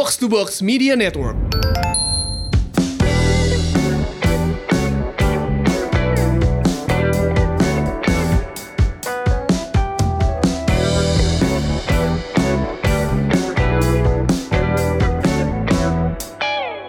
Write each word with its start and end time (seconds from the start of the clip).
Box 0.00 0.16
to 0.16 0.32
Box 0.32 0.62
Media 0.64 0.96
Network. 0.96 1.36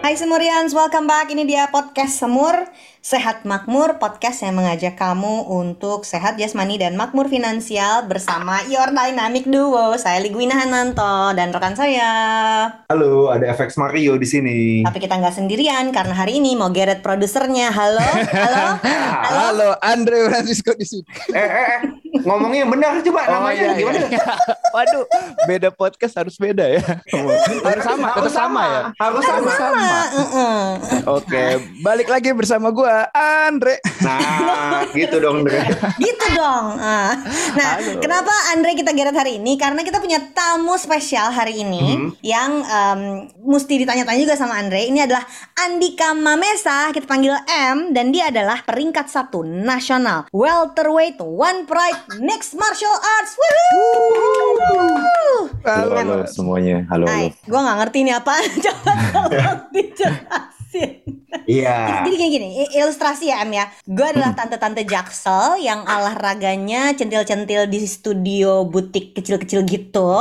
Hai 0.00 0.16
Semurians, 0.16 0.72
welcome 0.72 1.04
back. 1.04 1.28
Ini 1.28 1.44
dia 1.44 1.68
podcast 1.68 2.16
Semur 2.16 2.64
Sehat 3.02 3.42
Makmur, 3.42 3.98
podcast 3.98 4.46
yang 4.46 4.62
mengajak 4.62 4.94
kamu 4.94 5.50
untuk 5.50 6.06
sehat 6.06 6.38
jasmani 6.38 6.78
dan 6.78 6.94
makmur 6.94 7.26
finansial 7.26 8.06
bersama 8.06 8.62
Your 8.70 8.94
Dynamic 8.94 9.42
Duo. 9.42 9.98
Saya 9.98 10.22
Ligwina 10.22 10.54
Hananto 10.54 11.34
dan 11.34 11.50
rekan 11.50 11.74
saya. 11.74 12.06
Halo, 12.86 13.26
ada 13.26 13.42
FX 13.58 13.74
Mario 13.74 14.14
di 14.14 14.28
sini. 14.30 14.58
Tapi 14.86 15.02
kita 15.02 15.18
nggak 15.18 15.34
sendirian 15.34 15.90
karena 15.90 16.14
hari 16.14 16.38
ini 16.38 16.54
mau 16.54 16.70
geret 16.70 17.02
produsernya. 17.02 17.74
Halo, 17.74 17.98
halo, 18.06 18.30
halo. 18.30 18.66
Halo, 19.34 19.68
Andre 19.82 20.30
Francisco 20.30 20.70
di 20.70 20.86
sini. 20.86 21.02
Eh, 21.34 21.42
eh, 21.42 21.50
eh, 21.74 21.78
ngomongnya 22.22 22.62
yang 22.62 22.70
benar 22.70 23.02
coba 23.02 23.20
Oh, 23.26 23.34
namanya 23.34 23.66
iya, 23.66 23.74
gimana? 23.82 23.98
iya. 24.06 24.24
Waduh, 24.78 25.04
beda 25.44 25.68
podcast 25.74 26.14
harus 26.16 26.38
beda 26.38 26.70
ya. 26.70 26.80
harus 27.66 27.82
sama, 27.82 28.14
tetap 28.14 28.30
sama 28.30 28.62
ya. 28.62 28.82
Harus 28.94 29.22
sama. 29.26 29.50
sama. 29.58 29.90
Heeh. 30.06 30.62
Oke, 31.10 31.44
balik 31.82 32.06
lagi 32.06 32.30
bersama 32.30 32.70
gua 32.92 33.08
Andre. 33.48 33.80
Nah, 34.04 34.84
gitu 34.92 35.16
dong. 35.16 35.42
Dre. 35.42 35.64
Gitu 35.96 36.26
dong. 36.36 36.76
Ah. 36.76 37.16
Nah, 37.56 37.70
Halo. 37.80 37.98
kenapa 37.98 38.32
Andre 38.52 38.76
kita 38.76 38.92
geret 38.92 39.16
hari 39.16 39.40
ini? 39.40 39.56
Karena 39.56 39.80
kita 39.80 39.96
punya 39.96 40.20
tamu 40.32 40.76
spesial 40.76 41.32
hari 41.32 41.58
ini 41.58 41.96
Mhm. 41.96 42.08
yang 42.20 42.50
em, 42.60 43.00
mesti 43.40 43.78
ditanya-tanya 43.78 44.20
juga 44.20 44.36
sama 44.36 44.58
Andre. 44.58 44.84
Ini 44.84 45.06
adalah 45.06 45.24
Andika 45.56 46.12
Mamesa, 46.12 46.92
kita 46.92 47.06
panggil 47.06 47.32
M, 47.48 47.92
dan 47.92 48.12
dia 48.12 48.28
adalah 48.28 48.60
peringkat 48.60 49.08
satu 49.08 49.40
nasional 49.40 50.28
welterweight 50.30 51.16
one 51.18 51.64
pride 51.64 51.96
mixed 52.20 52.52
martial 52.52 52.92
arts. 52.92 53.32
Woohoo! 53.32 54.92
Halo, 55.62 55.88
Halo, 55.88 55.94
halo 55.94 56.14
semuanya. 56.28 56.84
Halo, 56.90 57.06
halo. 57.06 57.08
Hai, 57.08 57.32
gue 57.32 57.56
nggak 57.56 57.76
ngerti 57.80 57.98
ini 58.02 58.12
apa. 58.12 58.32
Coba 58.66 58.92
tolong 59.14 59.60
dijelasin. 59.72 61.21
Iya. 61.48 61.78
Jadi 62.04 62.08
gini 62.16 62.28
gini, 62.28 62.48
ilustrasi 62.76 63.32
ya 63.32 63.42
Em 63.42 63.52
ya. 63.52 63.66
Gue 63.84 64.06
adalah 64.06 64.36
tante-tante 64.36 64.84
Jaksel 64.86 65.64
yang 65.64 65.84
olahraganya 65.84 66.92
centil-centil 66.94 67.66
di 67.66 67.80
studio 67.84 68.64
butik 68.68 69.16
kecil-kecil 69.16 69.64
gitu. 69.66 70.12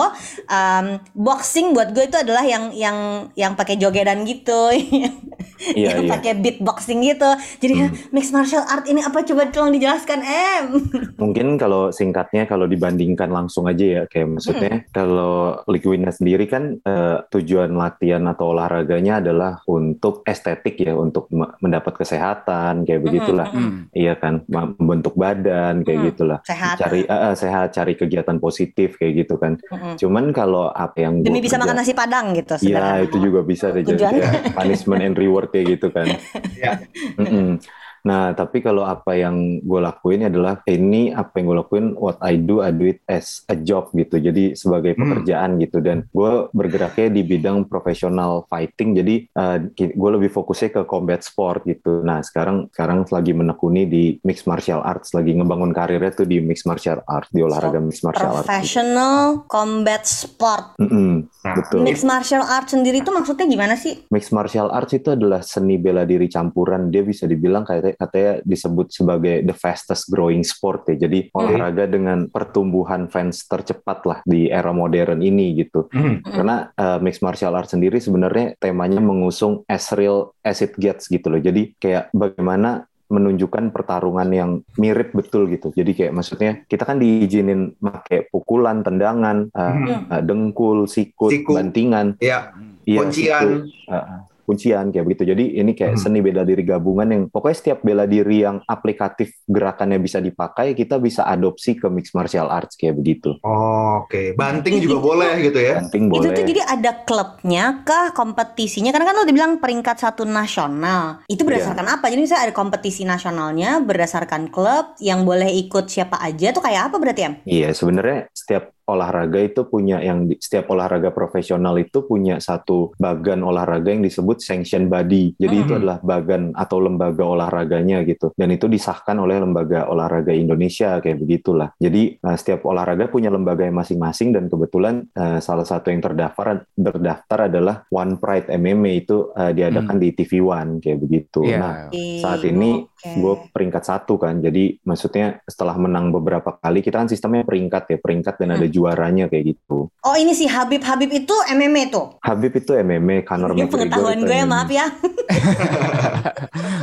Um, 0.48 1.02
boxing 1.16 1.76
buat 1.76 1.94
gue 1.94 2.08
itu 2.08 2.18
adalah 2.18 2.44
yang 2.46 2.72
yang 2.74 3.30
yang 3.36 3.54
pakai 3.56 3.78
jogedan 3.78 4.24
gitu. 4.24 4.72
Iya, 5.62 5.94
yang 5.94 6.10
iya. 6.10 6.12
pakai 6.18 6.34
beatboxing 6.42 7.00
gitu. 7.06 7.30
Jadi 7.62 7.74
mixed 8.10 8.34
martial 8.34 8.66
art 8.66 8.90
ini 8.90 9.06
apa 9.06 9.22
coba 9.22 9.54
tolong 9.54 9.70
dijelaskan 9.78 10.20
Em. 10.26 10.66
Mungkin 11.22 11.62
kalau 11.62 11.94
singkatnya 11.94 12.50
kalau 12.50 12.66
dibandingkan 12.66 13.30
langsung 13.30 13.70
aja 13.70 14.02
ya 14.02 14.04
kayak 14.10 14.42
maksudnya 14.42 14.90
kalau 14.90 15.62
Liquidnya 15.70 16.10
sendiri 16.10 16.50
kan 16.50 16.82
eh, 16.82 17.18
tujuan 17.30 17.78
latihan 17.78 18.26
atau 18.26 18.58
olahraganya 18.58 19.22
adalah 19.22 19.62
untuk 19.70 20.26
estetik 20.26 20.82
ya, 20.82 20.98
untuk 21.02 21.26
me- 21.30 21.50
mendapat 21.58 21.94
kesehatan 21.96 22.84
kayak 22.84 23.02
begitulah. 23.02 23.48
Hmm. 23.48 23.90
Iya 23.92 24.14
kan, 24.14 24.46
membentuk 24.46 25.14
badan 25.14 25.82
kayak 25.82 25.98
Mm. 25.98 26.08
gitulah. 26.08 26.40
Sehat. 26.44 26.78
Cari 26.78 27.02
eh, 27.04 27.34
sehat, 27.34 27.68
cari 27.72 27.94
kegiatan 27.94 28.38
positif 28.38 28.96
kayak 28.96 29.14
gitu 29.20 29.36
kan. 29.36 29.58
Mm-mm. 29.64 29.98
Cuman 29.98 30.30
kalau 30.30 30.70
apa 30.70 31.02
yang 31.02 31.20
Demi 31.20 31.40
bisa 31.40 31.56
kerja- 31.56 31.64
makan 31.64 31.76
nasi 31.76 31.92
padang 31.92 32.26
gitu 32.32 32.54
Iya 32.56 32.78
sederhana. 32.78 33.02
itu 33.02 33.18
juga 33.18 33.40
bisa 33.42 33.66
deh 33.70 33.82
jadi 33.82 33.98
kayak 34.00 34.54
punishment 34.54 35.02
and 35.02 35.16
reward 35.16 35.50
kayak 35.50 35.76
gitu 35.76 35.88
kan. 35.90 36.08
Iya. 36.52 36.72
Mm-mm. 37.18 37.58
Nah 38.04 38.34
tapi 38.34 38.60
kalau 38.60 38.82
apa 38.82 39.14
yang 39.14 39.62
gue 39.62 39.80
lakuin 39.80 40.26
adalah 40.26 40.62
ini 40.66 41.12
apa 41.12 41.38
yang 41.38 41.46
gue 41.48 41.58
lakuin 41.62 41.86
what 41.96 42.18
I 42.20 42.36
do 42.36 42.60
I 42.60 42.74
do 42.74 42.90
it 42.90 43.02
as 43.06 43.46
a 43.46 43.56
job 43.56 43.94
gitu. 43.94 44.18
Jadi 44.18 44.54
sebagai 44.54 44.94
Hmm. 44.94 45.02
pekerjaan 45.08 45.58
gitu 45.58 45.78
dan 45.80 46.06
gue 46.08 46.32
bergeraknya 46.52 47.08
di 47.10 47.22
bidang 47.22 47.66
profesional 47.66 48.46
fighting. 48.46 48.94
Jadi 48.94 49.30
gue 49.76 50.10
lebih 50.12 50.30
fokusnya 50.30 50.70
ke 50.72 50.82
combat 50.84 51.22
sport 51.22 51.64
gitu. 51.64 52.02
Nah 52.02 52.22
sekarang 52.22 52.68
sekarang 52.70 53.06
lagi 53.08 53.32
menekuni 53.32 53.86
di 53.86 54.04
mixed 54.22 54.46
martial 54.46 54.82
arts 54.82 55.12
lagi 55.12 55.34
ngebangun 55.34 55.72
karirnya 55.72 56.12
tuh 56.12 56.26
di 56.26 56.40
mixed 56.40 56.66
martial 56.66 57.02
arts 57.06 57.30
di 57.30 57.42
olahraga 57.42 57.80
mixed 57.80 58.04
martial 58.04 58.32
arts. 58.32 58.44
gitu. 58.44 58.52
Professional 58.52 59.46
combat 59.48 60.04
sport. 60.06 60.78
Mm-mm, 60.78 61.28
Nah, 61.42 61.56
betul. 61.58 61.82
Mixed 61.82 62.06
martial 62.06 62.46
arts 62.46 62.72
sendiri 62.72 63.02
itu 63.02 63.10
maksudnya 63.10 63.46
gimana 63.46 63.74
sih? 63.74 64.06
Mixed 64.08 64.30
martial 64.30 64.70
arts 64.70 64.94
itu 64.94 65.12
adalah 65.12 65.42
seni 65.42 65.76
bela 65.76 66.06
diri 66.06 66.30
campuran. 66.30 66.94
Dia 66.94 67.02
bisa 67.02 67.26
dibilang 67.26 67.66
kayak 67.66 67.91
katanya 67.96 68.34
disebut 68.44 68.88
sebagai 68.92 69.42
the 69.44 69.56
fastest 69.56 70.12
growing 70.12 70.44
sport 70.44 70.88
ya. 70.92 71.08
Jadi 71.08 71.32
olahraga 71.32 71.88
dengan 71.88 72.28
pertumbuhan 72.28 73.08
fans 73.08 73.48
tercepat 73.48 74.00
lah 74.06 74.20
di 74.24 74.48
era 74.48 74.72
modern 74.72 75.20
ini 75.22 75.56
gitu. 75.58 75.88
Hmm. 75.92 76.22
Karena 76.24 76.70
uh, 76.76 76.98
mixed 77.00 77.24
martial 77.24 77.56
arts 77.56 77.74
sendiri 77.74 77.98
sebenarnya 77.98 78.56
temanya 78.58 79.00
mengusung 79.00 79.64
as 79.66 79.90
real 79.96 80.36
as 80.42 80.60
it 80.62 80.76
gets 80.78 81.08
gitu 81.08 81.32
loh. 81.32 81.42
Jadi 81.42 81.76
kayak 81.78 82.12
bagaimana 82.12 82.86
menunjukkan 83.12 83.76
pertarungan 83.76 84.30
yang 84.32 84.52
mirip 84.80 85.12
betul 85.12 85.52
gitu. 85.52 85.76
Jadi 85.76 85.92
kayak 85.92 86.16
maksudnya 86.16 86.64
kita 86.64 86.88
kan 86.88 86.96
diizinin 86.96 87.76
pakai 87.76 88.32
pukulan, 88.32 88.80
tendangan, 88.88 89.52
uh, 89.52 89.72
Hmm. 89.76 90.08
uh, 90.08 90.22
dengkul, 90.24 90.88
sikut, 90.88 91.28
Siku. 91.28 91.60
bantingan, 91.60 92.16
Iya. 92.24 92.56
Iya, 92.88 92.98
Kuncian. 93.04 93.44
situ. 93.68 93.92
Uh, 93.92 94.26
kuncian 94.52 94.92
kayak 94.92 95.08
begitu. 95.08 95.24
Jadi 95.32 95.46
ini 95.56 95.72
kayak 95.72 95.96
Hmm. 95.96 96.02
seni 96.04 96.20
bela 96.20 96.44
diri 96.44 96.62
gabungan 96.62 97.08
yang 97.08 97.24
pokoknya 97.28 97.56
setiap 97.56 97.80
bela 97.82 98.04
diri 98.04 98.44
yang 98.44 98.60
aplikatif 98.68 99.40
gerakannya 99.48 99.96
bisa 99.98 100.20
dipakai, 100.20 100.76
kita 100.76 101.00
bisa 101.00 101.24
adopsi 101.24 101.80
ke 101.80 101.88
mixed 101.88 102.12
martial 102.12 102.52
arts 102.52 102.76
kayak 102.76 103.00
begitu. 103.00 103.40
Oh, 103.42 104.04
Oke, 104.04 104.36
banting 104.36 104.82
juga 104.82 105.00
boleh 105.00 105.40
gitu 105.40 105.56
ya. 105.56 105.80
Penting 105.80 106.04
Itu 106.06 106.14
boleh. 106.20 106.36
tuh 106.36 106.44
jadi 106.44 106.62
ada 106.66 106.92
klubnya 107.04 107.64
kah 107.82 108.12
kompetisinya? 108.12 108.92
Karena 108.92 109.08
kan 109.08 109.16
lo 109.16 109.24
dibilang 109.24 109.54
peringkat 109.58 109.98
satu 109.98 110.28
nasional. 110.28 111.24
Itu 111.26 111.46
berdasarkan 111.46 111.86
Iya. 111.86 111.96
apa? 111.96 112.06
Jadi 112.10 112.20
misalnya 112.20 112.44
ada 112.50 112.56
kompetisi 112.56 113.02
nasionalnya 113.06 113.80
berdasarkan 113.80 114.50
klub 114.50 114.98
yang 115.00 115.24
boleh 115.24 115.48
ikut 115.48 115.88
siapa 115.88 116.18
aja 116.18 116.52
tuh 116.52 116.60
kayak 116.60 116.92
apa 116.92 116.96
berarti 116.98 117.22
ya? 117.22 117.32
Iya, 117.46 117.70
sebenarnya 117.72 118.28
setiap 118.34 118.74
olahraga 118.92 119.40
itu 119.40 119.64
punya 119.66 120.04
yang 120.04 120.28
di- 120.28 120.38
setiap 120.38 120.70
olahraga 120.76 121.16
profesional 121.16 121.80
itu 121.80 122.04
punya 122.04 122.38
satu 122.38 122.92
bagan 123.00 123.42
olahraga 123.42 123.90
yang 123.96 124.04
disebut 124.04 124.44
sanction 124.44 124.92
body. 124.92 125.40
Jadi 125.40 125.56
itu 125.56 125.72
Hmm. 125.72 125.80
adalah 125.82 125.98
bagan 126.04 126.52
atau 126.52 126.78
lembaga 126.84 127.24
olahraganya 127.24 128.04
gitu. 128.04 128.36
Dan 128.36 128.52
itu 128.52 128.68
disahkan 128.68 129.16
oleh 129.16 129.40
lembaga 129.40 129.88
olahraga 129.88 130.36
Indonesia 130.36 131.00
kayak 131.00 131.18
begitulah. 131.18 131.72
Jadi 131.80 132.20
nah, 132.20 132.36
setiap 132.36 132.68
olahraga 132.68 133.08
punya 133.08 133.32
lembaga 133.32 133.64
yang 133.64 133.80
masing-masing 133.80 134.36
dan 134.36 134.52
kebetulan 134.52 135.08
eh, 135.16 135.40
salah 135.40 135.64
satu 135.64 135.88
yang 135.90 136.04
terdaftar 136.04 136.68
terdaftar 136.76 137.48
adalah 137.48 137.86
One 137.88 138.20
Pride 138.20 138.52
MMA 138.52 139.06
itu 139.06 139.32
eh, 139.34 139.54
diadakan 139.56 139.98
di 139.98 140.10
TV 140.12 140.44
One 140.44 140.84
kayak 140.84 141.00
begitu. 141.00 141.46
Iya. 141.48 141.58
Nah, 141.58 141.74
saat 142.20 142.42
ini 142.44 142.84
Oke. 142.84 143.18
gue 143.18 143.34
peringkat 143.50 143.84
satu 143.86 144.18
kan 144.18 144.42
jadi 144.42 144.78
maksudnya 144.84 145.42
setelah 145.46 145.78
menang 145.78 146.10
beberapa 146.12 146.58
kali 146.58 146.82
kita 146.82 147.02
kan 147.02 147.10
sistemnya 147.10 147.42
peringkat 147.42 147.84
ya 147.90 147.98
peringkat 147.98 148.36
dan 148.38 148.50
ada 148.54 148.68
juaranya 148.82 149.30
kayak 149.30 149.54
gitu 149.54 149.94
Oh 150.02 150.16
ini 150.18 150.34
si 150.34 150.50
Habib 150.50 150.82
Habib 150.82 151.14
itu 151.14 151.30
MMA 151.48 151.94
tuh. 151.94 152.18
Habib 152.20 152.50
itu 152.52 152.74
MMA 152.74 153.22
Conor 153.22 153.54
Ini 153.54 153.64
McGregor 153.64 153.74
pengetahuan 153.78 154.20
gue 154.20 154.34
ya 154.34 154.46
maaf 154.46 154.70
ya. 154.70 154.86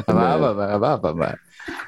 Apa 0.07 0.23
apa 0.37 0.47
Mbak? 0.55 0.69
Apa 0.79 0.89
apa 0.97 1.09
Mbak? 1.13 1.35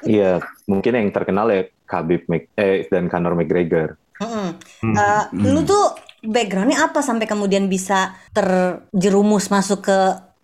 iya 0.05 0.37
mungkin 0.67 0.93
yang 0.93 1.09
terkenal 1.09 1.47
ya 1.49 1.65
Habib 1.89 2.27
Mc- 2.27 2.53
eh, 2.55 2.85
dan 2.87 3.07
Conor 3.07 3.33
McGregor 3.33 3.97
Mm-mm. 4.19 4.49
Hmm. 4.85 4.95
Eh, 4.95 5.25
Hmm. 5.33 5.45
Lu 5.49 5.63
tuh 5.63 5.97
backgroundnya 6.21 6.85
apa 6.85 7.01
sampai 7.01 7.25
kemudian 7.25 7.65
bisa 7.67 8.13
terjerumus 8.31 9.49
masuk 9.49 9.87
ke 9.87 9.99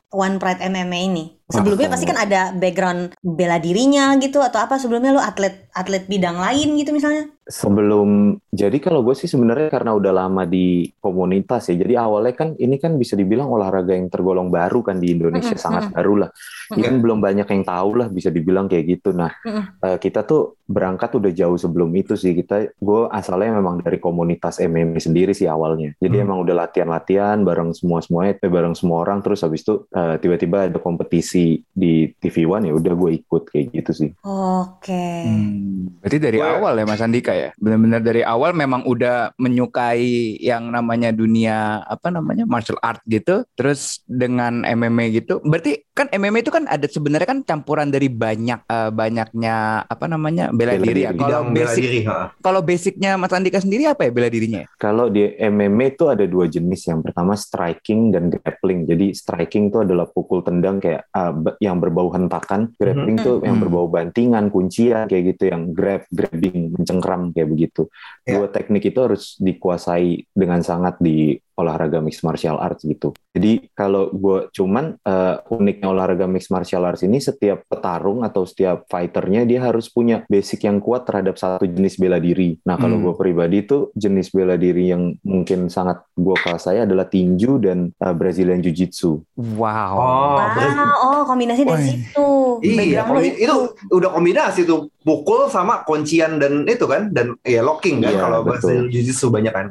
One 0.09 0.41
Pride 0.41 0.65
MMA 0.65 0.99
ini? 1.05 1.25
Sebelumnya 1.47 1.87
pasti 1.87 2.09
kan 2.09 2.17
ada 2.17 2.51
background 2.51 3.13
bela 3.21 3.61
dirinya 3.61 4.17
gitu 4.17 4.41
atau 4.41 4.59
apa 4.59 4.81
sebelumnya 4.81 5.13
lu 5.13 5.21
atlet 5.21 5.66
atlet 5.77 6.09
bidang 6.09 6.41
lain 6.41 6.69
gitu 6.81 6.91
misalnya? 6.97 7.29
sebelum 7.47 8.35
jadi 8.51 8.75
kalau 8.83 9.07
gue 9.07 9.15
sih 9.15 9.31
sebenarnya 9.31 9.71
karena 9.71 9.95
udah 9.95 10.11
lama 10.11 10.43
di 10.43 10.91
komunitas 10.99 11.71
ya 11.71 11.79
jadi 11.79 12.03
awalnya 12.03 12.35
kan 12.35 12.49
ini 12.59 12.75
kan 12.75 12.99
bisa 12.99 13.15
dibilang 13.15 13.47
olahraga 13.47 13.95
yang 13.95 14.11
tergolong 14.11 14.51
baru 14.51 14.83
kan 14.83 14.99
di 14.99 15.15
Indonesia 15.15 15.55
Mm-mm, 15.55 15.63
sangat 15.63 15.83
mm-mm. 15.87 15.95
baru 15.95 16.15
lah 16.27 16.31
kan 16.75 16.95
belum 16.99 17.23
banyak 17.23 17.47
yang 17.47 17.63
tahu 17.63 17.91
lah 18.03 18.11
bisa 18.11 18.35
dibilang 18.35 18.67
kayak 18.67 18.99
gitu 18.99 19.15
nah 19.15 19.31
Mm-mm. 19.47 19.63
eh, 19.79 19.99
kita 20.03 20.27
tuh 20.27 20.59
berangkat 20.67 21.15
udah 21.23 21.31
jauh 21.31 21.55
sebelum 21.55 21.95
itu 21.95 22.19
sih 22.19 22.35
kita 22.35 22.75
gue 22.75 23.01
asalnya 23.15 23.63
memang 23.63 23.79
dari 23.79 24.03
komunitas 24.03 24.59
MMA 24.59 24.99
sendiri 24.99 25.31
sih 25.31 25.47
awalnya 25.47 25.95
jadi 26.03 26.17
Hmm. 26.17 26.33
emang 26.33 26.39
udah 26.49 26.67
latihan-latihan 26.67 27.45
bareng 27.45 27.77
semua 27.77 28.01
semuanya 28.03 28.41
eh, 28.43 28.51
bareng 28.51 28.75
semua 28.75 29.05
orang 29.07 29.23
terus 29.23 29.47
habis 29.47 29.63
itu 29.63 29.87
eh, 29.95 30.17
tiba-tiba 30.19 30.67
ada 30.67 30.81
kompetisi 30.83 31.63
di 31.71 32.11
TV 32.19 32.43
One 32.49 32.67
ya 32.67 32.75
udah 32.75 32.93
gue 32.97 33.11
ikut 33.23 33.43
kayak 33.53 33.67
gitu 33.71 33.93
sih 33.95 34.11
Oke. 34.27 35.07
Hmm. 35.23 35.66
Hmm, 35.67 35.99
berarti 35.99 36.19
dari 36.21 36.39
Gue- 36.39 36.47
awal 36.49 36.73
ya 36.77 36.85
Mas 36.85 37.03
Andika 37.03 37.33
ya. 37.33 37.51
Benar-benar 37.57 37.99
dari 38.01 38.23
awal 38.23 38.55
memang 38.55 38.87
udah 38.87 39.35
menyukai 39.37 40.07
yang 40.39 40.71
namanya 40.71 41.11
dunia 41.11 41.57
apa 41.83 42.09
namanya 42.09 42.47
martial 42.47 42.79
art 42.81 43.03
gitu. 43.05 43.43
Terus 43.53 43.99
dengan 44.07 44.63
MMA 44.63 45.11
gitu. 45.13 45.43
Berarti 45.43 45.83
kan 45.91 46.07
MMA 46.09 46.41
itu 46.41 46.53
kan 46.53 46.65
ada 46.67 46.87
sebenarnya 46.87 47.27
kan 47.27 47.41
campuran 47.43 47.89
dari 47.89 48.07
banyak 48.07 48.63
eh, 48.63 48.91
banyaknya 48.91 49.57
apa 49.83 50.07
namanya 50.07 50.49
bela 50.49 50.77
Bela 50.77 50.87
diri 50.87 51.03
ya. 51.03 51.11
diri. 51.11 51.19
Kalau 51.19 51.41
basic 51.49 51.83
diri. 51.83 52.01
kalau 52.39 52.61
basicnya 52.61 53.11
Mas 53.17 53.33
Andika 53.33 53.59
sendiri 53.59 53.87
apa 53.87 54.05
ya 54.05 54.11
bela 54.11 54.29
dirinya? 54.29 54.63
ya? 54.63 54.67
Kalau 54.77 55.09
di 55.09 55.27
MMA 55.37 55.91
itu 55.91 56.07
ada 56.07 56.23
dua 56.23 56.47
jenis. 56.47 56.87
Yang 56.87 57.01
pertama 57.03 57.35
striking 57.35 58.11
dan 58.11 58.29
grappling. 58.29 58.85
Jadi 58.85 59.11
striking 59.11 59.69
itu 59.69 59.81
adalah 59.81 60.07
pukul 60.07 60.41
tendang 60.41 60.79
kayak 60.79 61.09
be- 61.35 61.57
yang 61.59 61.77
berbau 61.77 62.07
hentakan. 62.09 62.71
Grappling 62.77 63.17
itu 63.17 63.41
yang 63.41 63.57
Hmm. 63.57 63.65
berbau 63.65 63.87
bantingan, 63.89 64.49
kuncian 64.49 65.09
kayak 65.09 65.35
gitu. 65.35 65.49
Yang 65.57 65.65
grab, 65.73 66.03
grabbing, 66.13 66.77
mencengkram 66.77 67.33
kayak 67.33 67.49
begitu. 67.49 67.89
Dua 68.23 68.47
teknik 68.53 68.85
itu 68.85 68.99
harus 69.01 69.41
dikuasai 69.41 70.29
dengan 70.31 70.61
sangat 70.61 71.01
di 71.01 71.33
olahraga 71.57 72.05
mixed 72.05 72.21
martial 72.21 72.61
arts 72.61 72.85
gitu. 72.85 73.17
Jadi 73.33 73.73
kalau 73.73 74.13
gue 74.13 74.53
cuman 74.53 75.01
eh, 75.01 75.37
uniknya 75.49 75.89
olahraga 75.89 76.29
mixed 76.29 76.53
martial 76.53 76.85
arts 76.85 77.01
ini 77.01 77.17
setiap 77.17 77.65
petarung 77.65 78.21
atau 78.29 78.45
setiap 78.45 78.85
fighternya 78.93 79.49
dia 79.49 79.65
harus 79.65 79.89
punya 79.89 80.29
basic 80.29 80.69
yang 80.69 80.85
kuat 80.85 81.09
terhadap 81.09 81.41
satu 81.41 81.65
jenis 81.65 81.97
bela 81.97 82.21
diri. 82.21 82.61
Nah 82.69 82.77
kalau 82.77 83.01
Hmm. 83.01 83.09
gue 83.09 83.15
pribadi 83.17 83.65
itu 83.65 83.89
jenis 83.97 84.37
bela 84.37 84.61
diri 84.61 84.93
yang 84.93 85.17
mungkin 85.25 85.73
sangat 85.73 86.05
gue 86.13 86.37
kuasai 86.37 86.85
adalah 86.85 87.09
tinju 87.09 87.57
dan 87.57 87.89
eh, 87.89 88.13
Brazilian 88.13 88.61
Jiu 88.61 88.77
Jitsu. 88.77 89.25
Wow. 89.57 89.95
Oh, 89.97 90.37
Wow, 90.37 90.93
oh 91.09 91.23
kombinasi 91.25 91.65
dari 91.65 91.83
situ. 91.89 92.16
Iya, 92.63 93.03
lo 93.03 93.19
kombi- 93.19 93.37
itu. 93.37 93.57
udah 93.91 94.11
kombinasi 94.11 94.61
tuh. 94.63 94.89
Pukul 95.01 95.47
sama 95.49 95.87
kuncian 95.87 96.37
dan 96.37 96.67
itu 96.67 96.83
kan 96.85 97.15
dan 97.15 97.39
ya 97.43 97.63
locking 97.63 98.03
kan 98.03 98.11
Iya, 98.11 98.21
kalau 98.23 98.39
bahasa 98.43 98.71
jiu-jitsu 98.91 99.31
banyak 99.31 99.53
kan. 99.53 99.67